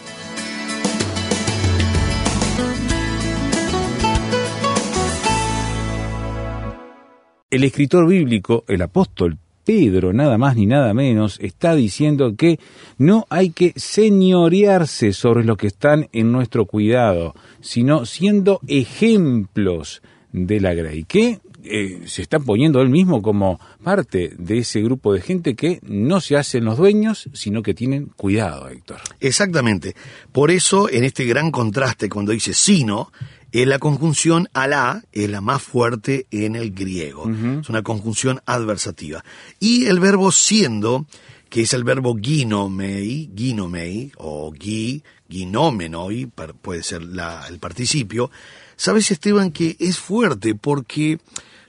El 7.51 7.65
escritor 7.65 8.07
bíblico, 8.07 8.63
el 8.69 8.81
apóstol 8.81 9.37
Pedro, 9.65 10.13
nada 10.13 10.37
más 10.37 10.55
ni 10.55 10.65
nada 10.65 10.93
menos, 10.93 11.37
está 11.41 11.75
diciendo 11.75 12.33
que 12.37 12.61
no 12.97 13.27
hay 13.29 13.49
que 13.49 13.73
señorearse 13.75 15.11
sobre 15.11 15.43
los 15.43 15.57
que 15.57 15.67
están 15.67 16.07
en 16.13 16.31
nuestro 16.31 16.65
cuidado, 16.65 17.35
sino 17.59 18.05
siendo 18.05 18.61
ejemplos 18.67 20.01
de 20.31 20.61
la 20.61 20.73
grey, 20.73 21.03
que 21.03 21.41
eh, 21.65 22.03
se 22.05 22.21
está 22.21 22.39
poniendo 22.39 22.81
él 22.81 22.89
mismo 22.89 23.21
como 23.21 23.59
parte 23.83 24.33
de 24.37 24.59
ese 24.59 24.81
grupo 24.81 25.13
de 25.13 25.19
gente 25.19 25.53
que 25.53 25.79
no 25.83 26.21
se 26.21 26.37
hacen 26.37 26.63
los 26.63 26.77
dueños, 26.77 27.29
sino 27.33 27.63
que 27.63 27.73
tienen 27.73 28.05
cuidado, 28.15 28.69
Héctor. 28.69 29.01
Exactamente. 29.19 29.93
Por 30.31 30.51
eso, 30.51 30.89
en 30.89 31.03
este 31.03 31.25
gran 31.25 31.51
contraste, 31.51 32.07
cuando 32.07 32.31
dice 32.31 32.53
sino, 32.53 33.11
es 33.51 33.67
la 33.67 33.79
conjunción 33.79 34.47
alá, 34.53 35.03
es 35.11 35.29
la 35.29 35.41
más 35.41 35.61
fuerte 35.61 36.27
en 36.31 36.55
el 36.55 36.71
griego. 36.71 37.29
Es 37.61 37.69
una 37.69 37.83
conjunción 37.83 38.41
adversativa. 38.45 39.23
Y 39.59 39.85
el 39.85 39.99
verbo 39.99 40.31
siendo, 40.31 41.05
que 41.49 41.61
es 41.61 41.73
el 41.73 41.83
verbo 41.83 42.15
ginomei, 42.15 43.29
ginomei, 43.35 44.11
o 44.17 44.53
gi, 44.53 45.03
ginomenoi, 45.29 46.27
puede 46.61 46.83
ser 46.83 47.03
la, 47.03 47.45
el 47.49 47.59
participio. 47.59 48.31
Sabes, 48.77 49.11
Esteban, 49.11 49.51
que 49.51 49.75
es 49.79 49.97
fuerte 49.97 50.55
porque 50.55 51.19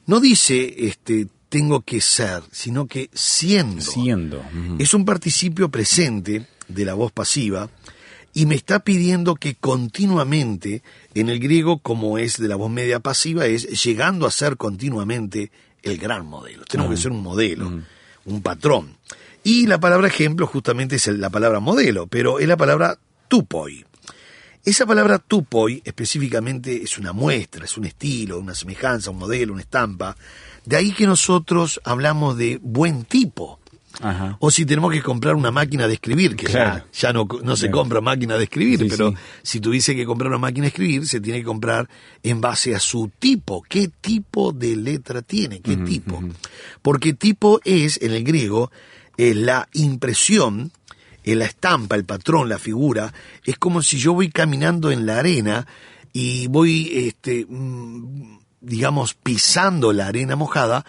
no 0.07 0.21
dice 0.21 0.87
este 0.87 1.27
tengo 1.49 1.83
que 1.83 2.01
ser, 2.01 2.43
sino 2.51 2.87
que 2.87 3.11
siendo. 3.13 3.83
Siendo. 3.83 4.43
Es 4.79 4.95
un 4.95 5.05
participio 5.05 5.69
presente 5.69 6.47
de 6.67 6.85
la 6.87 6.95
voz 6.95 7.13
pasiva 7.13 7.69
y 8.35 8.47
me 8.47 8.55
está 8.55 8.81
pidiendo 8.81 9.35
que 9.35 9.55
continuamente, 9.55 10.83
en 11.15 11.29
el 11.29 11.39
griego 11.39 11.79
como 11.79 12.19
es 12.19 12.39
de 12.39 12.49
la 12.49 12.57
voz 12.57 12.71
media 12.71 13.01
pasiva, 13.01 13.47
es 13.47 13.85
llegando 13.85 14.27
a 14.27 14.31
ser 14.31 14.57
continuamente 14.57 15.51
el 15.83 15.99
gran 15.99 16.27
modelo. 16.27 16.65
Tenemos 16.65 16.93
que 16.93 17.01
ser 17.01 17.13
un 17.13 17.23
modelo, 17.23 17.83
un 18.25 18.43
patrón. 18.43 18.97
Y 19.45 19.67
la 19.67 19.81
palabra 19.81 20.09
ejemplo 20.09 20.47
justamente 20.47 20.97
es 20.97 21.07
la 21.09 21.31
palabra 21.31 21.61
modelo, 21.61 22.07
pero 22.07 22.39
es 22.39 22.47
la 22.47 22.57
palabra 22.57 22.99
tupoi. 23.29 23.85
Esa 24.65 24.87
palabra 24.87 25.19
tupoi 25.19 25.83
específicamente 25.85 26.83
es 26.83 26.97
una 26.97 27.13
muestra, 27.13 27.65
es 27.65 27.77
un 27.77 27.85
estilo, 27.85 28.39
una 28.39 28.55
semejanza, 28.55 29.11
un 29.11 29.19
modelo, 29.19 29.53
una 29.53 29.63
estampa. 29.63 30.17
De 30.65 30.77
ahí 30.77 30.93
que 30.93 31.07
nosotros 31.07 31.81
hablamos 31.85 32.39
de 32.39 32.61
buen 32.63 33.05
tipo. 33.05 33.59
Ajá. 34.01 34.37
O 34.41 34.51
si 34.51 34.65
tenemos 34.65 34.93
que 34.93 35.03
comprar 35.03 35.35
una 35.35 35.51
máquina 35.51 35.87
de 35.87 35.95
escribir, 35.95 36.35
que 36.37 36.47
Claro. 36.47 36.85
ya, 36.93 37.09
ya 37.09 37.13
no, 37.13 37.29
no 37.43 37.57
se 37.57 37.71
compra 37.71 38.01
máquina 38.01 38.37
de 38.37 38.45
escribir, 38.45 38.79
Sí, 38.81 38.87
pero 38.89 39.11
sí. 39.11 39.17
si 39.43 39.61
tuviese 39.61 39.95
que 39.95 40.05
comprar 40.07 40.29
una 40.29 40.39
máquina 40.39 40.63
de 40.65 40.69
escribir, 40.69 41.07
se 41.07 41.21
tiene 41.21 41.41
que 41.41 41.45
comprar 41.45 41.89
en 42.23 42.41
base 42.41 42.75
a 42.75 42.81
su 42.81 43.11
tipo. 43.19 43.63
¿Qué 43.69 43.91
tipo 44.01 44.53
de 44.53 44.77
letra 44.77 45.23
tiene? 45.23 45.61
¿Qué 45.61 45.77
tipo? 45.77 46.23
Porque 46.81 47.13
tipo 47.13 47.61
es, 47.65 48.01
en 48.03 48.13
el 48.13 48.25
griego, 48.25 48.71
eh, 49.19 49.35
la 49.35 49.69
impresión, 49.75 50.73
eh, 51.25 51.35
la 51.37 51.45
estampa, 51.45 51.95
el 51.97 52.05
patrón, 52.05 52.49
la 52.49 52.59
figura. 52.59 53.13
Es 53.45 53.59
como 53.59 53.83
si 53.83 53.99
yo 53.99 54.15
voy 54.15 54.31
caminando 54.31 54.91
en 54.91 55.07
la 55.07 55.19
arena 55.19 55.67
y 56.13 56.47
voy, 56.49 56.91
este, 56.95 57.47
mm, 57.49 58.39
digamos, 58.63 59.15
pisando 59.15 59.93
la 59.93 60.07
arena 60.07 60.37
mojada. 60.37 60.85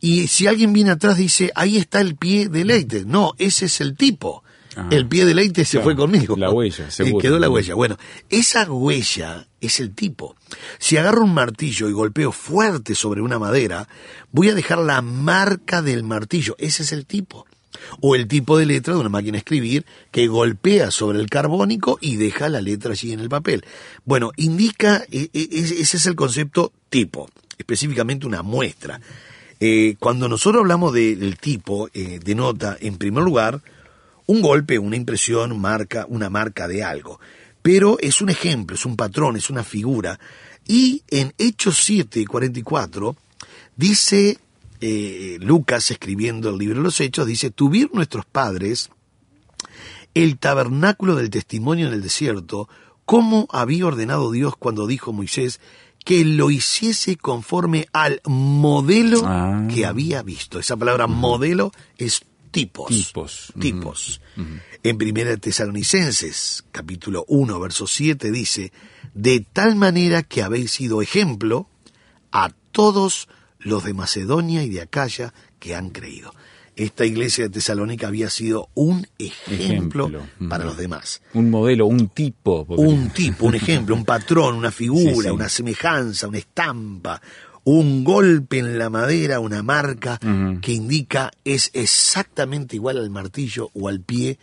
Y 0.00 0.28
si 0.28 0.46
alguien 0.46 0.72
viene 0.72 0.90
atrás 0.90 1.16
dice, 1.16 1.50
ahí 1.54 1.76
está 1.76 2.00
el 2.00 2.16
pie 2.16 2.48
de 2.48 2.64
Leite. 2.64 3.04
No, 3.04 3.32
ese 3.38 3.66
es 3.66 3.80
el 3.80 3.96
tipo. 3.96 4.44
Ajá. 4.76 4.88
El 4.92 5.08
pie 5.08 5.24
de 5.26 5.34
Leite 5.34 5.64
se 5.64 5.72
Claro, 5.78 5.84
fue 5.84 5.96
conmigo. 5.96 6.36
la 6.36 6.50
huella, 6.52 6.86
Eh, 6.86 6.90
seguro. 6.92 7.18
Quedó 7.20 7.38
la 7.40 7.50
huella. 7.50 7.74
Bueno, 7.74 7.98
esa 8.30 8.70
huella 8.70 9.48
es 9.60 9.80
el 9.80 9.92
tipo. 9.92 10.36
Si 10.78 10.96
agarro 10.96 11.24
un 11.24 11.34
martillo 11.34 11.88
y 11.88 11.92
golpeo 11.92 12.30
fuerte 12.30 12.94
sobre 12.94 13.20
una 13.20 13.40
madera, 13.40 13.88
voy 14.30 14.50
a 14.50 14.54
dejar 14.54 14.78
la 14.78 15.02
marca 15.02 15.82
del 15.82 16.04
martillo. 16.04 16.54
Ese 16.58 16.84
es 16.84 16.92
el 16.92 17.06
tipo. 17.06 17.44
O 18.00 18.14
el 18.14 18.26
tipo 18.28 18.58
de 18.58 18.66
letra 18.66 18.94
de 18.94 19.00
una 19.00 19.08
máquina 19.08 19.32
de 19.32 19.38
escribir 19.38 19.84
que 20.10 20.26
golpea 20.26 20.90
sobre 20.90 21.20
el 21.20 21.28
carbónico 21.28 21.98
y 22.00 22.16
deja 22.16 22.48
la 22.48 22.60
letra 22.60 22.92
allí 22.92 23.12
en 23.12 23.20
el 23.20 23.28
papel. 23.28 23.64
Bueno, 24.04 24.32
indica, 24.36 25.04
e- 25.10 25.30
e- 25.32 25.48
ese 25.52 25.96
es 25.96 26.06
el 26.06 26.14
concepto 26.14 26.72
tipo, 26.90 27.28
específicamente 27.58 28.26
una 28.26 28.42
muestra. 28.42 29.00
Eh, 29.60 29.96
cuando 29.98 30.28
nosotros 30.28 30.60
hablamos 30.60 30.92
de- 30.92 31.16
del 31.16 31.36
tipo, 31.38 31.88
eh, 31.92 32.20
denota, 32.24 32.76
en 32.80 32.96
primer 32.96 33.24
lugar, 33.24 33.60
un 34.26 34.40
golpe, 34.42 34.78
una 34.78 34.96
impresión, 34.96 35.58
marca, 35.60 36.06
una 36.08 36.30
marca 36.30 36.68
de 36.68 36.84
algo. 36.84 37.18
Pero 37.62 37.98
es 38.00 38.20
un 38.20 38.30
ejemplo, 38.30 38.76
es 38.76 38.86
un 38.86 38.96
patrón, 38.96 39.36
es 39.36 39.50
una 39.50 39.64
figura. 39.64 40.18
Y 40.66 41.02
en 41.08 41.32
Hechos 41.38 41.78
7, 41.82 42.24
44, 42.26 43.16
Dice 43.76 44.38
eh, 44.80 45.38
Lucas, 45.40 45.90
escribiendo 45.90 46.50
el 46.50 46.58
libro 46.58 46.76
de 46.76 46.82
los 46.82 47.00
Hechos, 47.00 47.26
dice, 47.26 47.50
tuvieron 47.50 47.92
nuestros 47.94 48.24
padres 48.24 48.90
el 50.14 50.38
tabernáculo 50.38 51.14
del 51.16 51.30
testimonio 51.30 51.86
en 51.88 51.92
el 51.94 52.02
desierto, 52.02 52.68
como 53.04 53.46
había 53.50 53.86
ordenado 53.86 54.30
Dios 54.30 54.54
cuando 54.56 54.86
dijo 54.86 55.12
Moisés 55.12 55.60
que 56.04 56.24
lo 56.24 56.50
hiciese 56.50 57.16
conforme 57.16 57.86
al 57.92 58.20
modelo 58.24 59.22
Ah. 59.26 59.66
que 59.72 59.84
había 59.84 60.22
visto. 60.22 60.58
Esa 60.58 60.76
palabra 60.76 61.06
modelo 61.06 61.72
es 61.98 62.22
tipos. 62.50 62.88
Tipos. 62.88 63.52
Tipos. 63.58 64.20
En 64.82 64.96
Primera 64.96 65.36
Tesalonicenses, 65.36 66.64
capítulo 66.72 67.24
1, 67.28 67.60
verso 67.60 67.86
7, 67.86 68.30
dice, 68.30 68.72
de 69.14 69.44
tal 69.52 69.76
manera 69.76 70.22
que 70.22 70.42
habéis 70.42 70.72
sido 70.72 71.02
ejemplo 71.02 71.68
a 72.32 72.50
todos 72.72 73.28
los 73.60 73.84
de 73.84 73.94
Macedonia 73.94 74.62
y 74.62 74.70
de 74.70 74.82
Acaya 74.82 75.32
que 75.58 75.74
han 75.74 75.90
creído. 75.90 76.32
Esta 76.76 77.04
iglesia 77.04 77.44
de 77.44 77.50
Tesalónica 77.50 78.06
había 78.06 78.30
sido 78.30 78.68
un 78.74 79.04
ejemplo, 79.18 80.06
Ejemplo. 80.06 80.48
para 80.48 80.64
los 80.64 80.76
demás. 80.76 81.20
Un 81.34 81.50
modelo, 81.50 81.86
un 81.86 82.08
tipo. 82.08 82.64
porque- 82.64 82.82
Un 82.82 83.10
tipo, 83.14 83.46
un 83.46 83.54
ejemplo, 83.56 83.96
un 83.96 84.04
patrón, 84.04 84.54
una 84.54 84.70
figura, 84.70 85.12
Sí, 85.14 85.22
sí. 85.22 85.28
una 85.28 85.48
semejanza, 85.48 86.28
una 86.28 86.38
estampa, 86.38 87.20
un 87.64 88.04
golpe 88.04 88.58
en 88.60 88.78
la 88.78 88.90
madera, 88.90 89.40
una 89.40 89.62
marca 89.64 90.20
que 90.62 90.72
indica 90.72 91.32
es 91.44 91.70
exactamente 91.74 92.76
igual 92.76 92.96
al 92.98 93.10
martillo 93.10 93.70
o 93.74 93.88
al 93.88 94.00
pie 94.00 94.38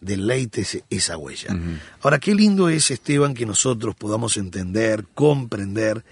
del 0.00 0.26
leite 0.28 0.64
esa 0.88 1.18
huella. 1.18 1.58
Ahora, 2.02 2.18
qué 2.20 2.34
lindo 2.36 2.68
es, 2.70 2.90
Esteban, 2.92 3.34
que 3.34 3.44
nosotros 3.46 3.96
podamos 3.96 4.36
entender, 4.38 5.04
comprender 5.14 6.04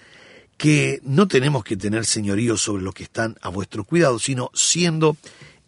que 0.58 1.00
no 1.04 1.28
tenemos 1.28 1.64
que 1.64 1.76
tener 1.76 2.04
señorío 2.04 2.58
sobre 2.58 2.82
los 2.82 2.92
que 2.92 3.04
están 3.04 3.36
a 3.40 3.48
vuestro 3.48 3.84
cuidado, 3.84 4.18
sino 4.18 4.50
siendo 4.52 5.16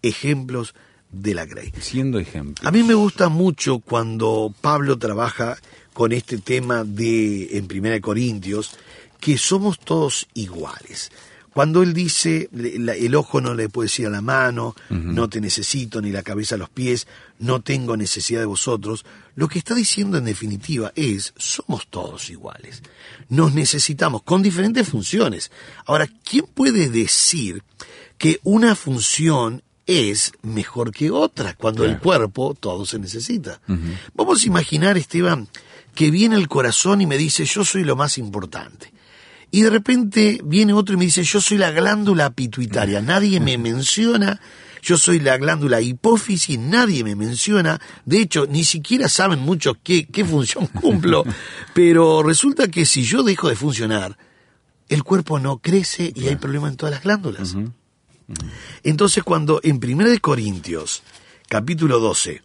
ejemplos 0.02 0.74
de 1.12 1.34
la 1.34 1.46
grey. 1.46 1.72
Siendo 1.80 2.18
ejemplo. 2.18 2.68
A 2.68 2.72
mí 2.72 2.82
me 2.82 2.94
gusta 2.94 3.28
mucho 3.28 3.78
cuando 3.78 4.52
Pablo 4.60 4.98
trabaja 4.98 5.56
con 5.92 6.12
este 6.12 6.38
tema 6.38 6.84
de 6.84 7.56
en 7.56 7.68
Primera 7.68 7.94
de 7.94 8.00
Corintios 8.00 8.76
que 9.20 9.38
somos 9.38 9.78
todos 9.78 10.26
iguales. 10.34 11.10
Cuando 11.60 11.82
él 11.82 11.92
dice 11.92 12.48
el 12.54 13.14
ojo 13.14 13.42
no 13.42 13.52
le 13.52 13.68
puede 13.68 13.88
decir 13.88 14.06
a 14.06 14.08
la 14.08 14.22
mano, 14.22 14.74
no 14.88 15.28
te 15.28 15.42
necesito 15.42 16.00
ni 16.00 16.10
la 16.10 16.22
cabeza 16.22 16.54
a 16.54 16.58
los 16.58 16.70
pies, 16.70 17.06
no 17.38 17.60
tengo 17.60 17.98
necesidad 17.98 18.40
de 18.40 18.46
vosotros, 18.46 19.04
lo 19.34 19.46
que 19.46 19.58
está 19.58 19.74
diciendo 19.74 20.16
en 20.16 20.24
definitiva 20.24 20.90
es 20.94 21.34
somos 21.36 21.88
todos 21.88 22.30
iguales. 22.30 22.82
Nos 23.28 23.52
necesitamos 23.52 24.22
con 24.22 24.40
diferentes 24.40 24.88
funciones. 24.88 25.50
Ahora, 25.84 26.08
¿quién 26.24 26.46
puede 26.46 26.88
decir 26.88 27.62
que 28.16 28.40
una 28.42 28.74
función 28.74 29.62
es 29.84 30.32
mejor 30.40 30.92
que 30.92 31.10
otra 31.10 31.52
cuando 31.52 31.84
el 31.84 31.98
cuerpo 31.98 32.56
todo 32.58 32.86
se 32.86 32.98
necesita? 32.98 33.60
Vamos 34.14 34.44
a 34.44 34.46
imaginar, 34.46 34.96
Esteban, 34.96 35.46
que 35.94 36.10
viene 36.10 36.36
el 36.36 36.48
corazón 36.48 37.02
y 37.02 37.06
me 37.06 37.18
dice 37.18 37.44
yo 37.44 37.66
soy 37.66 37.84
lo 37.84 37.96
más 37.96 38.16
importante. 38.16 38.94
Y 39.50 39.62
de 39.62 39.70
repente 39.70 40.40
viene 40.44 40.72
otro 40.72 40.94
y 40.94 40.98
me 40.98 41.04
dice, 41.06 41.24
yo 41.24 41.40
soy 41.40 41.58
la 41.58 41.70
glándula 41.70 42.30
pituitaria, 42.30 43.00
nadie 43.00 43.40
me 43.40 43.58
menciona, 43.58 44.40
yo 44.82 44.96
soy 44.96 45.18
la 45.20 45.36
glándula 45.38 45.80
hipófisis, 45.80 46.58
nadie 46.58 47.02
me 47.02 47.16
menciona, 47.16 47.80
de 48.04 48.20
hecho, 48.20 48.46
ni 48.46 48.64
siquiera 48.64 49.08
saben 49.08 49.40
mucho 49.40 49.76
qué, 49.82 50.06
qué 50.06 50.24
función 50.24 50.66
cumplo, 50.80 51.24
pero 51.74 52.22
resulta 52.22 52.68
que 52.68 52.86
si 52.86 53.02
yo 53.02 53.22
dejo 53.22 53.48
de 53.48 53.56
funcionar, 53.56 54.16
el 54.88 55.04
cuerpo 55.04 55.38
no 55.38 55.58
crece 55.58 56.12
y 56.14 56.28
hay 56.28 56.36
problema 56.36 56.68
en 56.68 56.76
todas 56.76 56.94
las 56.94 57.04
glándulas. 57.04 57.56
Entonces 58.82 59.24
cuando 59.24 59.60
en 59.62 59.80
1 59.82 60.20
Corintios, 60.20 61.02
capítulo 61.48 62.00
12, 62.00 62.42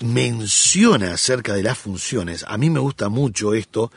menciona 0.00 1.14
acerca 1.14 1.54
de 1.54 1.62
las 1.62 1.78
funciones, 1.78 2.44
a 2.46 2.58
mí 2.58 2.70
me 2.70 2.80
gusta 2.80 3.08
mucho 3.08 3.54
esto 3.54 3.92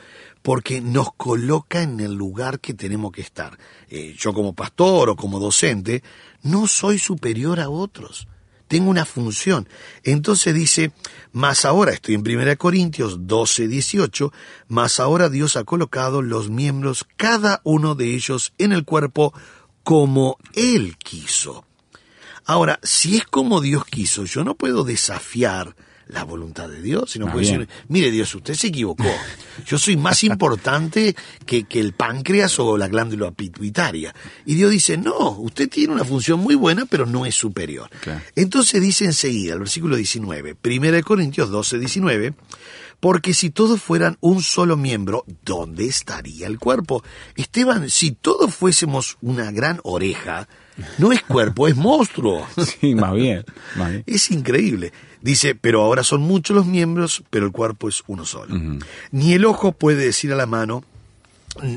porque 0.48 0.80
nos 0.80 1.12
coloca 1.12 1.82
en 1.82 2.00
el 2.00 2.13
lugar 2.13 2.62
que 2.62 2.74
tenemos 2.74 3.12
que 3.12 3.20
estar. 3.20 3.60
Eh, 3.89 4.16
yo 4.18 4.32
como 4.32 4.56
pastor 4.56 5.10
o 5.10 5.18
como 5.18 5.42
docente 5.42 6.04
no 6.42 6.68
soy 6.68 7.00
superior 7.00 7.60
a 7.60 7.68
otros. 7.68 8.29
Tengo 8.70 8.90
una 8.90 9.03
función. 9.03 9.68
Entonces 10.05 10.55
dice, 10.55 10.94
más 11.33 11.66
ahora, 11.66 11.92
estoy 11.92 12.16
en 12.16 12.22
1 12.22 12.57
Corintios 12.57 13.27
12, 13.27 13.68
18, 13.68 14.31
más 14.70 15.01
ahora 15.01 15.27
Dios 15.27 15.57
ha 15.57 15.66
colocado 15.66 16.22
los 16.22 16.50
miembros, 16.50 17.05
cada 17.18 17.60
uno 17.66 17.94
de 17.96 18.16
ellos, 18.16 18.53
en 18.57 18.72
el 18.72 18.86
cuerpo 18.86 19.33
como 19.83 20.38
Él 20.53 20.96
quiso. 20.98 21.66
Ahora, 22.46 22.79
si 22.83 23.18
es 23.18 23.25
como 23.25 23.60
Dios 23.60 23.83
quiso, 23.83 24.24
yo 24.24 24.46
no 24.46 24.55
puedo 24.55 24.86
desafiar 24.86 25.75
la 26.09 26.24
voluntad 26.24 26.70
de 26.70 26.81
Dios, 26.81 27.11
sino 27.11 27.27
Ah, 27.27 27.31
puedo 27.31 27.41
bien. 27.41 27.59
decir, 27.59 27.74
mire 27.89 28.11
Dios, 28.11 28.33
usted 28.33 28.53
se 28.53 28.67
equivocó. 28.67 29.05
Yo 29.65 29.77
soy 29.77 29.98
más 29.98 30.24
importante 30.24 31.15
que, 31.46 31.63
que 31.65 31.79
el 31.79 31.93
páncreas 31.93 32.57
o 32.59 32.77
la 32.77 32.87
glándula 32.87 33.31
pituitaria. 33.31 34.13
Y 34.46 34.55
Dios 34.55 34.72
dice, 34.72 34.98
no, 34.98 35.31
usted 35.31 35.70
tiene 35.70 35.93
una 35.93 36.05
función 36.05 36.39
muy 36.39 36.55
buena, 36.55 36.85
pero 36.85 37.05
no 37.05 37.25
es 37.25 37.35
superior. 37.35 37.89
Claro. 38.01 38.22
Entonces 38.35 38.81
dice 38.81 39.05
enseguida, 39.05 39.53
el 39.53 39.59
versículo 39.59 39.96
19, 39.96 40.55
1 40.63 41.03
Corintios 41.03 41.50
12, 41.50 41.79
19, 41.79 42.33
porque 43.00 43.33
si 43.33 43.50
todos 43.51 43.81
fueran 43.81 44.17
un 44.22 44.41
solo 44.41 44.75
miembro, 44.77 45.24
¿dónde 45.43 45.85
estaría 45.85 46.48
el 46.48 46.57
cuerpo? 46.57 47.03
Esteban, 47.35 47.89
si 47.89 48.11
todos 48.11 48.53
fuésemos 48.55 49.17
una 49.22 49.51
gran 49.51 49.79
oreja, 49.83 50.48
no 50.98 51.11
es 51.11 51.22
cuerpo, 51.22 51.67
es 51.67 51.75
monstruo. 51.75 52.48
Sí, 52.79 52.96
más 52.96 53.13
bien. 53.13 53.43
Más 53.75 53.89
bien. 53.91 54.03
Es 54.07 54.31
increíble. 54.31 54.93
Dice, 55.27 55.55
pero 55.55 55.81
ahora 55.81 56.05
son 56.05 56.22
muchos 56.22 56.55
los 56.55 56.66
miembros, 56.66 57.22
pero 57.29 57.46
el 57.46 57.51
cuerpo 57.51 57.90
es 57.90 58.01
uno 58.07 58.25
solo. 58.25 58.57
Ni 59.11 59.33
el 59.33 59.44
ojo 59.44 59.74
puede 59.74 60.05
decir 60.05 60.31
a 60.31 60.37
la 60.37 60.46
mano, 60.46 60.85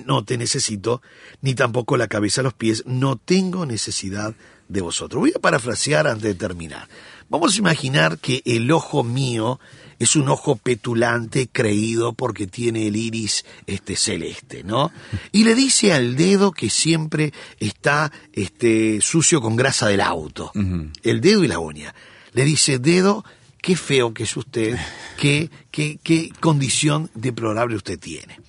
no 0.07 0.25
te 0.25 0.39
necesito, 0.39 1.03
ni 1.43 1.55
tampoco 1.55 1.97
la 1.97 2.07
cabeza 2.07 2.43
a 2.43 2.45
los 2.45 2.55
pies, 2.55 2.85
no 2.87 3.17
tengo 3.17 3.67
necesidad 3.67 4.37
de 4.69 4.81
vosotros. 4.83 5.19
Voy 5.19 5.33
a 5.35 5.41
parafrasear 5.41 6.07
antes 6.07 6.23
de 6.23 6.35
terminar. 6.37 6.87
Vamos 7.29 7.57
a 7.57 7.59
imaginar 7.59 8.19
que 8.19 8.41
el 8.45 8.71
ojo 8.71 9.03
mío 9.03 9.59
es 9.99 10.15
un 10.15 10.29
ojo 10.29 10.55
petulante, 10.55 11.49
creído 11.51 12.13
porque 12.13 12.47
tiene 12.47 12.87
el 12.87 12.95
iris 12.95 13.45
este 13.67 13.97
celeste, 13.97 14.63
¿no? 14.63 14.93
Y 15.33 15.43
le 15.43 15.57
dice 15.57 15.93
al 15.93 16.15
dedo 16.15 16.53
que 16.53 16.71
siempre 16.71 17.33
está 17.59 18.13
este 18.33 19.01
sucio 19.01 19.41
con 19.41 19.57
grasa 19.57 19.89
del 19.89 20.03
auto. 20.03 20.53
El 21.03 21.21
dedo 21.21 21.43
y 21.43 21.49
la 21.49 21.59
uña. 21.59 21.97
Le 22.33 22.45
dice, 22.45 22.79
dedo, 22.79 23.25
qué 23.63 23.77
feo 23.77 24.13
que 24.15 24.25
es 24.25 24.37
usted, 24.37 24.79
qué, 25.17 25.51
qué, 25.71 25.99
qué 26.03 26.31
condición 26.41 27.11
deplorable 27.15 27.77
usted 27.77 27.99
tiene. 27.99 28.41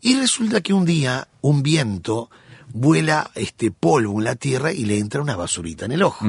Y 0.00 0.16
resulta 0.16 0.60
que 0.60 0.72
un 0.72 0.84
día 0.84 1.28
un 1.40 1.62
viento 1.62 2.30
vuela 2.72 3.30
este 3.34 3.70
polvo 3.70 4.18
en 4.18 4.24
la 4.24 4.34
tierra 4.34 4.72
y 4.72 4.84
le 4.84 4.98
entra 4.98 5.22
una 5.22 5.36
basurita 5.36 5.84
en 5.84 5.92
el 5.92 6.02
ojo. 6.02 6.26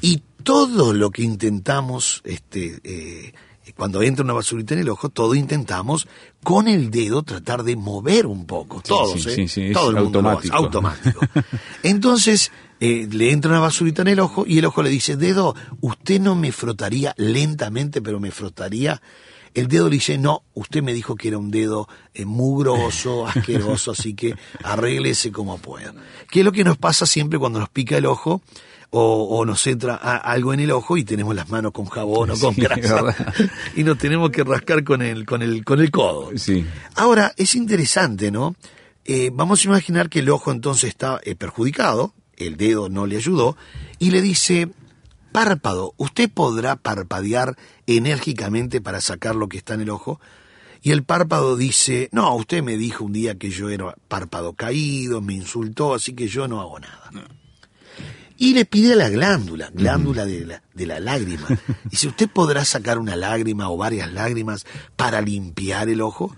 Y 0.00 0.22
todo 0.42 0.92
lo 0.92 1.10
que 1.10 1.22
intentamos, 1.22 2.20
este, 2.24 2.80
eh, 2.84 3.32
cuando 3.76 4.02
entra 4.02 4.24
una 4.24 4.34
basurita 4.34 4.74
en 4.74 4.80
el 4.80 4.88
ojo, 4.88 5.08
todo 5.08 5.34
intentamos 5.34 6.06
con 6.42 6.68
el 6.68 6.90
dedo 6.90 7.22
tratar 7.22 7.62
de 7.62 7.76
mover 7.76 8.26
un 8.26 8.46
poco. 8.46 8.82
Todos, 8.82 9.22
sí, 9.22 9.42
¿eh? 9.42 9.48
sí, 9.48 9.72
Todo 9.72 9.90
el 9.90 10.02
mundo 10.02 10.22
lo 10.22 10.30
hace, 10.30 10.48
automático. 10.52 11.20
Entonces, 11.82 12.52
eh, 12.84 13.06
le 13.12 13.30
entra 13.30 13.50
una 13.52 13.60
basurita 13.60 14.02
en 14.02 14.08
el 14.08 14.18
ojo 14.18 14.44
y 14.44 14.58
el 14.58 14.64
ojo 14.64 14.82
le 14.82 14.90
dice, 14.90 15.16
dedo, 15.16 15.54
usted 15.80 16.20
no 16.20 16.34
me 16.34 16.50
frotaría 16.50 17.14
lentamente, 17.16 18.02
pero 18.02 18.18
me 18.18 18.32
frotaría. 18.32 19.00
El 19.54 19.68
dedo 19.68 19.88
le 19.88 19.96
dice, 19.96 20.18
no, 20.18 20.42
usted 20.54 20.82
me 20.82 20.92
dijo 20.92 21.14
que 21.14 21.28
era 21.28 21.38
un 21.38 21.50
dedo 21.52 21.86
eh, 22.14 22.24
mugroso, 22.24 23.26
asqueroso, 23.28 23.92
así 23.92 24.14
que 24.14 24.34
arréglese 24.64 25.30
como 25.30 25.58
pueda. 25.58 25.94
¿Qué 26.30 26.40
es 26.40 26.44
lo 26.44 26.50
que 26.52 26.64
nos 26.64 26.76
pasa 26.78 27.06
siempre 27.06 27.38
cuando 27.38 27.60
nos 27.60 27.68
pica 27.68 27.96
el 27.96 28.06
ojo? 28.06 28.42
O, 28.94 29.38
o 29.38 29.46
nos 29.46 29.66
entra 29.68 29.94
a- 29.94 30.16
algo 30.18 30.52
en 30.52 30.60
el 30.60 30.70
ojo 30.70 30.96
y 30.98 31.04
tenemos 31.04 31.34
las 31.34 31.48
manos 31.48 31.72
con 31.72 31.86
jabón 31.86 32.30
o 32.30 32.36
con 32.38 32.54
Sí, 32.54 32.60
grasa 32.62 33.00
verdad. 33.02 33.34
y 33.76 33.84
nos 33.84 33.96
tenemos 33.96 34.30
que 34.30 34.44
rascar 34.44 34.84
con 34.84 35.00
el, 35.02 35.24
con 35.24 35.40
el, 35.40 35.64
con 35.64 35.80
el 35.80 35.90
codo. 35.90 36.30
Sí. 36.36 36.66
Ahora, 36.96 37.32
es 37.38 37.54
interesante, 37.54 38.30
¿no? 38.30 38.54
Eh, 39.06 39.30
vamos 39.32 39.64
a 39.64 39.68
imaginar 39.68 40.10
que 40.10 40.18
el 40.18 40.28
ojo 40.30 40.50
entonces 40.52 40.90
está 40.90 41.20
eh, 41.24 41.34
perjudicado, 41.34 42.12
el 42.46 42.56
dedo 42.56 42.88
no 42.88 43.06
le 43.06 43.16
ayudó, 43.16 43.56
y 43.98 44.10
le 44.10 44.22
dice, 44.22 44.68
párpado, 45.32 45.94
¿usted 45.96 46.30
podrá 46.30 46.76
parpadear 46.76 47.56
enérgicamente 47.86 48.80
para 48.80 49.00
sacar 49.00 49.34
lo 49.34 49.48
que 49.48 49.58
está 49.58 49.74
en 49.74 49.82
el 49.82 49.90
ojo? 49.90 50.20
Y 50.82 50.90
el 50.90 51.04
párpado 51.04 51.56
dice, 51.56 52.08
no, 52.12 52.34
usted 52.34 52.62
me 52.62 52.76
dijo 52.76 53.04
un 53.04 53.12
día 53.12 53.36
que 53.36 53.50
yo 53.50 53.70
era 53.70 53.94
párpado 54.08 54.54
caído, 54.54 55.20
me 55.20 55.34
insultó, 55.34 55.94
así 55.94 56.12
que 56.12 56.26
yo 56.26 56.48
no 56.48 56.60
hago 56.60 56.80
nada. 56.80 57.10
Y 58.36 58.54
le 58.54 58.64
pide 58.64 58.94
a 58.94 58.96
la 58.96 59.08
glándula, 59.08 59.70
glándula 59.72 60.24
de 60.24 60.44
la, 60.44 60.62
de 60.74 60.86
la 60.86 60.98
lágrima. 60.98 61.46
Dice, 61.84 62.08
¿usted 62.08 62.28
podrá 62.28 62.64
sacar 62.64 62.98
una 62.98 63.14
lágrima 63.14 63.70
o 63.70 63.76
varias 63.76 64.12
lágrimas 64.12 64.66
para 64.96 65.20
limpiar 65.20 65.88
el 65.88 66.00
ojo? 66.00 66.34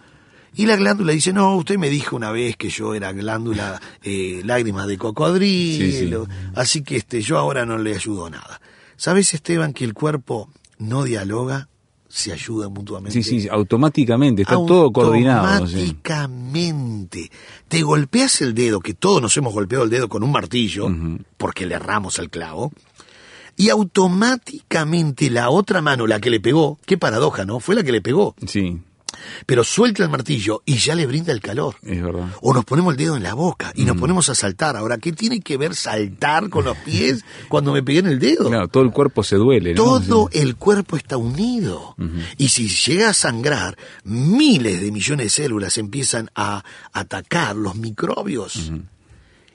Y 0.57 0.67
la 0.67 0.77
glándula 0.77 1.13
dice, 1.13 1.33
no, 1.33 1.57
usted 1.57 1.79
me 1.79 1.89
dijo 1.89 2.17
una 2.17 2.31
vez 2.31 2.57
que 2.57 2.69
yo 2.69 2.95
era 2.95 3.13
glándula 3.13 3.81
eh, 4.03 4.41
lágrimas 4.45 4.87
de 4.87 4.99
cocodrilo, 4.99 6.29
así 6.55 6.83
que 6.83 6.97
este, 6.97 7.21
yo 7.23 7.39
ahora 7.39 7.67
no 7.67 7.79
le 7.79 7.95
ayudo 7.95 8.31
nada. 8.31 8.61
¿Sabes, 8.97 9.35
Esteban, 9.35 9.73
que 9.73 9.85
el 9.85 9.95
cuerpo 9.95 10.49
no 10.79 11.03
dialoga, 11.03 11.69
se 12.09 12.33
ayuda 12.33 12.69
mutuamente? 12.69 13.21
Sí, 13.23 13.41
sí, 13.41 13.49
automáticamente, 13.51 14.43
está 14.43 14.55
todo 14.55 14.93
coordinado. 14.93 15.67
sí. 15.67 15.75
Automáticamente. 15.75 17.31
Te 17.67 17.83
golpeas 17.83 18.41
el 18.41 18.55
dedo, 18.55 18.79
que 18.81 18.95
todos 18.95 19.21
nos 19.21 19.37
hemos 19.37 19.53
golpeado 19.53 19.85
el 19.85 19.91
dedo 19.91 20.09
con 20.09 20.23
un 20.23 20.31
martillo, 20.31 20.89
porque 21.37 21.67
le 21.67 21.75
erramos 21.75 22.21
el 22.21 22.31
clavo, 22.31 22.73
y 23.57 23.69
automáticamente 23.71 25.31
la 25.31 25.51
otra 25.51 25.81
mano, 25.81 26.07
la 26.07 26.21
que 26.21 26.31
le 26.31 26.41
pegó, 26.41 26.79
qué 26.87 26.99
paradoja, 26.99 27.45
¿no? 27.45 27.61
Fue 27.61 27.75
la 27.75 27.83
que 27.83 27.93
le 27.93 28.01
pegó. 28.01 28.35
Sí. 28.47 28.81
Pero 29.47 29.65
suelta 29.65 30.03
el 30.03 30.11
martillo 30.11 30.63
y 30.65 30.77
ya 30.77 30.95
le 30.95 31.07
brinda 31.07 31.33
el 31.33 31.41
calor. 31.41 31.77
Es 31.83 32.03
verdad. 32.03 32.29
O 32.43 32.53
nos 32.55 32.65
ponemos 32.65 32.93
el 32.95 32.99
dedo 32.99 33.17
en 33.17 33.23
la 33.23 33.35
boca 33.35 33.73
y 33.75 33.85
nos 33.85 33.97
ponemos 33.97 34.29
a 34.29 34.35
saltar. 34.35 34.77
Ahora, 34.77 34.99
¿qué 34.99 35.13
tiene 35.13 35.41
que 35.41 35.57
ver 35.57 35.75
saltar 35.75 36.49
con 36.51 36.65
los 36.65 36.77
pies 36.79 37.25
cuando 37.49 37.73
me 37.73 37.83
pegué 37.83 38.01
en 38.01 38.07
el 38.07 38.19
dedo? 38.19 38.49
Claro, 38.49 38.69
todo 38.69 38.83
el 38.83 38.91
cuerpo 38.91 39.23
se 39.23 39.37
duele. 39.37 39.75
¿no? 39.75 39.83
Todo 39.85 40.29
Sí. 40.33 40.39
el 40.41 40.57
cuerpo 40.57 40.97
está 40.97 41.17
unido. 41.17 41.95
Y 42.39 42.49
si 42.49 42.69
llega 42.69 43.11
a 43.11 43.15
sangrar, 43.15 43.77
miles 44.05 44.81
de 44.81 44.91
millones 44.93 45.27
de 45.27 45.31
células 45.31 45.79
empiezan 45.79 46.31
a 46.35 46.65
atacar 46.93 47.57
los 47.57 47.75
microbios. 47.77 48.73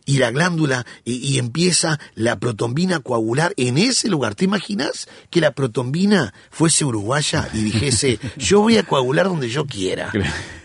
Y 0.10 0.18
la 0.18 0.32
glándula, 0.32 0.88
y, 1.06 1.18
y 1.18 1.38
empieza 1.38 2.00
la 2.16 2.40
protombina 2.40 2.96
a 2.96 3.00
coagular 3.00 3.54
en 3.58 3.78
ese 3.78 4.10
lugar. 4.10 4.34
¿Te 4.34 4.46
imaginas 4.46 5.08
que 5.30 5.40
la 5.40 5.52
protombina 5.52 6.34
fuese 6.50 6.84
uruguaya 6.84 7.48
y 7.54 7.62
dijese, 7.64 8.20
yo 8.38 8.62
voy 8.62 8.78
a 8.78 8.84
coagular 8.84 9.28
donde 9.28 9.50
yo 9.50 9.68
quiera? 9.68 10.12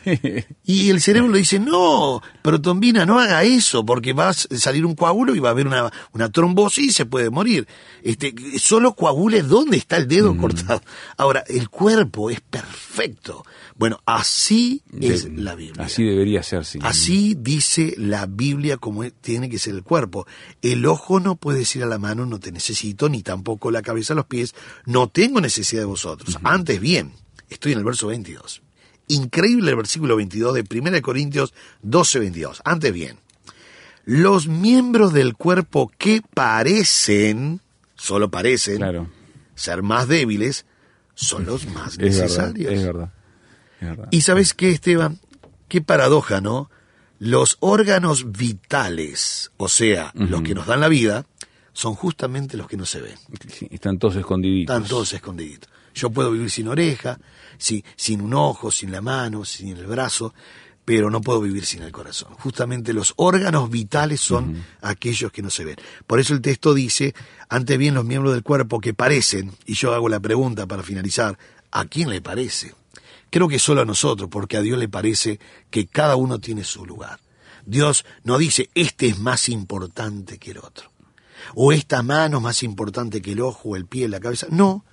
Y 0.66 0.90
el 0.90 1.00
cerebro 1.00 1.30
le 1.30 1.38
dice, 1.38 1.58
no, 1.58 2.22
protombina, 2.42 3.04
no 3.04 3.18
haga 3.18 3.42
eso, 3.42 3.84
porque 3.84 4.12
va 4.12 4.30
a 4.30 4.32
salir 4.32 4.86
un 4.86 4.94
coágulo 4.94 5.34
y 5.34 5.38
va 5.38 5.50
a 5.50 5.52
haber 5.52 5.66
una, 5.66 5.92
una 6.12 6.30
trombosis 6.30 6.84
y 6.86 6.92
se 6.92 7.06
puede 7.06 7.30
morir. 7.30 7.66
Este, 8.02 8.34
solo 8.58 8.94
coagule 8.94 9.42
dónde 9.42 9.76
está 9.76 9.96
el 9.96 10.08
dedo 10.08 10.36
cortado. 10.36 10.80
Ahora, 11.16 11.44
el 11.48 11.68
cuerpo 11.68 12.30
es 12.30 12.40
perfecto. 12.40 13.44
Bueno, 13.76 14.00
así 14.06 14.82
es 15.00 15.28
la 15.32 15.54
Biblia. 15.54 15.84
Así 15.84 16.04
debería 16.04 16.42
ser, 16.42 16.64
sí. 16.64 16.78
Así 16.82 17.36
dice 17.38 17.94
la 17.98 18.26
Biblia 18.26 18.76
como 18.76 19.04
tiene 19.10 19.48
que 19.48 19.58
ser 19.58 19.74
el 19.74 19.82
cuerpo. 19.82 20.26
El 20.62 20.86
ojo 20.86 21.20
no 21.20 21.36
puede 21.36 21.60
decir 21.60 21.82
a 21.82 21.86
la 21.86 21.98
mano, 21.98 22.24
no 22.24 22.38
te 22.38 22.52
necesito, 22.52 23.08
ni 23.08 23.22
tampoco 23.22 23.70
la 23.70 23.82
cabeza 23.82 24.12
a 24.12 24.16
los 24.16 24.26
pies, 24.26 24.54
no 24.86 25.08
tengo 25.08 25.40
necesidad 25.40 25.82
de 25.82 25.86
vosotros. 25.86 26.38
Antes 26.44 26.80
bien, 26.80 27.12
estoy 27.48 27.72
en 27.72 27.78
el 27.78 27.84
verso 27.84 28.06
22. 28.06 28.63
Increíble 29.08 29.70
el 29.70 29.76
versículo 29.76 30.16
22 30.16 30.54
de 30.54 30.64
1 30.78 31.02
Corintios 31.02 31.52
12, 31.82 32.18
22. 32.20 32.62
Antes 32.64 32.92
bien, 32.92 33.18
los 34.04 34.46
miembros 34.48 35.12
del 35.12 35.34
cuerpo 35.34 35.90
que 35.98 36.22
parecen, 36.34 37.60
solo 37.96 38.30
parecen, 38.30 38.76
Claro. 38.78 39.08
ser 39.54 39.82
más 39.82 40.08
débiles, 40.08 40.66
son 41.14 41.44
los 41.46 41.66
más 41.66 41.92
Es 41.92 41.98
verdad, 41.98 42.20
necesarios. 42.22 42.72
es 42.72 42.82
verdad. 42.84 43.12
Es 43.80 43.88
verdad. 43.88 44.08
Y 44.10 44.20
sabes 44.22 44.54
qué, 44.54 44.70
Esteban, 44.70 45.20
qué 45.68 45.80
paradoja, 45.80 46.40
¿no? 46.40 46.70
Los 47.18 47.56
órganos 47.60 48.32
vitales, 48.32 49.52
o 49.56 49.68
sea, 49.68 50.10
los 50.14 50.42
que 50.42 50.54
nos 50.54 50.66
dan 50.66 50.80
la 50.80 50.88
vida, 50.88 51.26
son 51.72 51.94
justamente 51.94 52.56
los 52.56 52.66
que 52.66 52.76
no 52.76 52.84
se 52.86 53.00
ven. 53.00 53.14
Sí, 53.52 53.68
están 53.70 53.98
todos 53.98 54.16
escondiditos. 54.16 54.74
Están 54.74 54.88
todos 54.88 55.12
escondiditos. 55.12 55.70
Yo 55.94 56.11
puedo 56.11 56.30
vivir 56.33 56.50
sin 56.50 56.68
oreja, 56.68 57.18
si- 57.59 57.85
sin 57.96 58.20
un 58.20 58.35
ojo, 58.35 58.70
sin 58.70 58.90
la 58.92 59.00
mano, 59.00 59.44
sin 59.44 59.76
el 59.76 59.87
brazo, 59.87 60.35
pero 60.85 61.09
no 61.09 61.20
puedo 61.22 61.40
vivir 61.40 61.64
sin 61.64 61.83
el 61.83 61.92
corazón. 61.92 62.35
Justamente 62.35 62.92
los 62.92 63.14
órganos 63.16 63.70
vitales 63.70 64.20
son 64.20 64.64
aquellos 64.83 65.33
que 65.33 65.40
no 65.40 65.48
se 65.50 65.64
ven. 65.64 65.76
Por 66.07 66.20
eso 66.20 66.35
el 66.35 66.42
texto 66.42 66.74
dice, 66.74 67.14
ante 67.48 67.78
bien 67.78 67.94
los 67.94 68.04
miembros 68.04 68.35
del 68.35 68.42
cuerpo 68.42 68.80
que 68.80 68.92
parecen, 68.92 69.52
y 69.64 69.74
yo 69.74 69.94
hago 69.94 70.09
la 70.11 70.20
pregunta 70.20 70.66
para 70.66 70.83
finalizar, 70.83 71.38
¿a 71.70 71.87
quién 71.87 72.11
le 72.11 72.20
parece? 72.20 72.74
Creo 73.30 73.48
que 73.48 73.59
solo 73.59 73.80
a 73.80 73.85
nosotros, 73.87 74.28
porque 74.30 74.57
a 74.59 74.61
Dios 74.61 74.78
le 74.78 74.88
parece 74.88 75.40
que 75.70 75.87
cada 75.87 76.16
uno 76.16 76.38
tiene 76.38 76.64
su 76.64 76.85
lugar. 76.85 77.18
Dios 77.66 78.04
no 78.22 78.37
dice, 78.37 78.68
este 78.74 79.07
es 79.07 79.18
más 79.18 79.48
importante 79.48 80.37
que 80.38 80.50
el 80.50 80.59
otro. 80.59 80.90
O 81.54 81.72
esta 81.72 82.02
mano 82.02 82.37
es 82.38 82.42
más 82.42 82.62
importante 82.62 83.22
que 83.22 83.33
el 83.33 83.40
ojo, 83.40 83.74
el 83.74 83.87
pie, 83.87 84.07
la 84.09 84.20
cabeza. 84.20 84.46
No, 84.50 84.85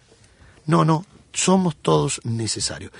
no, 0.65 0.85
no, 0.85 1.05
somos 1.33 1.75
todos 1.75 2.21
necesarios. 2.23 2.91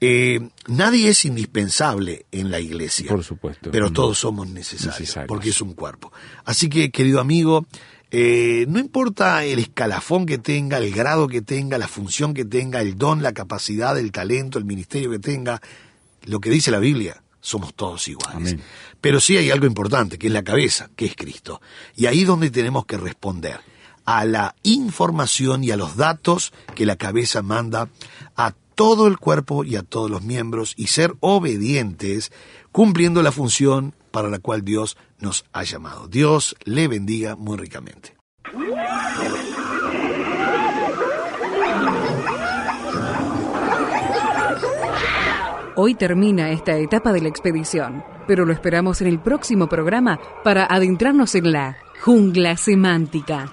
Eh, 0.00 0.40
nadie 0.66 1.08
es 1.08 1.24
indispensable 1.24 2.26
en 2.30 2.50
la 2.50 2.60
iglesia. 2.60 3.08
Por 3.08 3.24
supuesto. 3.24 3.70
Pero 3.70 3.90
Mm. 3.90 3.92
todos 3.94 4.18
somos 4.18 4.46
necesarios, 4.48 5.00
Necesarios. 5.00 5.28
porque 5.28 5.48
es 5.50 5.60
un 5.60 5.72
cuerpo. 5.72 6.12
Así 6.44 6.68
que, 6.68 6.90
querido 6.90 7.18
amigo, 7.20 7.66
eh, 8.10 8.66
no 8.68 8.78
importa 8.78 9.44
el 9.44 9.58
escalafón 9.58 10.26
que 10.26 10.38
tenga, 10.38 10.78
el 10.78 10.92
grado 10.92 11.26
que 11.28 11.40
tenga, 11.42 11.78
la 11.78 11.88
función 11.88 12.34
que 12.34 12.44
tenga, 12.44 12.80
el 12.82 12.96
don, 12.98 13.22
la 13.22 13.32
capacidad, 13.32 13.98
el 13.98 14.12
talento, 14.12 14.58
el 14.58 14.64
ministerio 14.66 15.10
que 15.10 15.18
tenga, 15.18 15.60
lo 16.24 16.40
que 16.40 16.50
dice 16.50 16.70
la 16.70 16.78
Biblia, 16.78 17.22
somos 17.40 17.72
todos 17.74 18.06
iguales. 18.08 18.34
Amén. 18.36 18.60
Pero 19.00 19.18
sí 19.20 19.36
hay 19.38 19.50
algo 19.50 19.66
importante, 19.66 20.18
que 20.18 20.26
es 20.26 20.32
la 20.32 20.42
cabeza, 20.44 20.90
que 20.94 21.06
es 21.06 21.14
Cristo. 21.16 21.60
Y 21.94 22.06
ahí 22.06 22.20
es 22.22 22.26
donde 22.26 22.50
tenemos 22.50 22.84
que 22.86 22.96
responder 22.96 23.60
a 24.06 24.24
la 24.24 24.54
información 24.62 25.62
y 25.64 25.72
a 25.72 25.76
los 25.76 25.96
datos 25.96 26.52
que 26.74 26.86
la 26.86 26.96
cabeza 26.96 27.42
manda 27.42 27.88
a 28.36 28.54
todo 28.74 29.06
el 29.06 29.18
cuerpo 29.18 29.64
y 29.64 29.76
a 29.76 29.82
todos 29.82 30.10
los 30.10 30.22
miembros 30.22 30.74
y 30.76 30.86
ser 30.86 31.14
obedientes 31.20 32.32
cumpliendo 32.72 33.22
la 33.22 33.32
función 33.32 33.94
para 34.10 34.28
la 34.28 34.38
cual 34.38 34.64
Dios 34.64 34.96
nos 35.18 35.44
ha 35.52 35.64
llamado. 35.64 36.08
Dios 36.08 36.56
le 36.64 36.88
bendiga 36.88 37.36
muy 37.36 37.56
ricamente. 37.56 38.16
Hoy 45.78 45.94
termina 45.94 46.50
esta 46.52 46.78
etapa 46.78 47.12
de 47.12 47.20
la 47.20 47.28
expedición, 47.28 48.02
pero 48.26 48.46
lo 48.46 48.52
esperamos 48.54 49.02
en 49.02 49.08
el 49.08 49.18
próximo 49.18 49.68
programa 49.68 50.18
para 50.42 50.64
adentrarnos 50.64 51.34
en 51.34 51.52
la 51.52 51.76
jungla 52.02 52.56
semántica. 52.56 53.52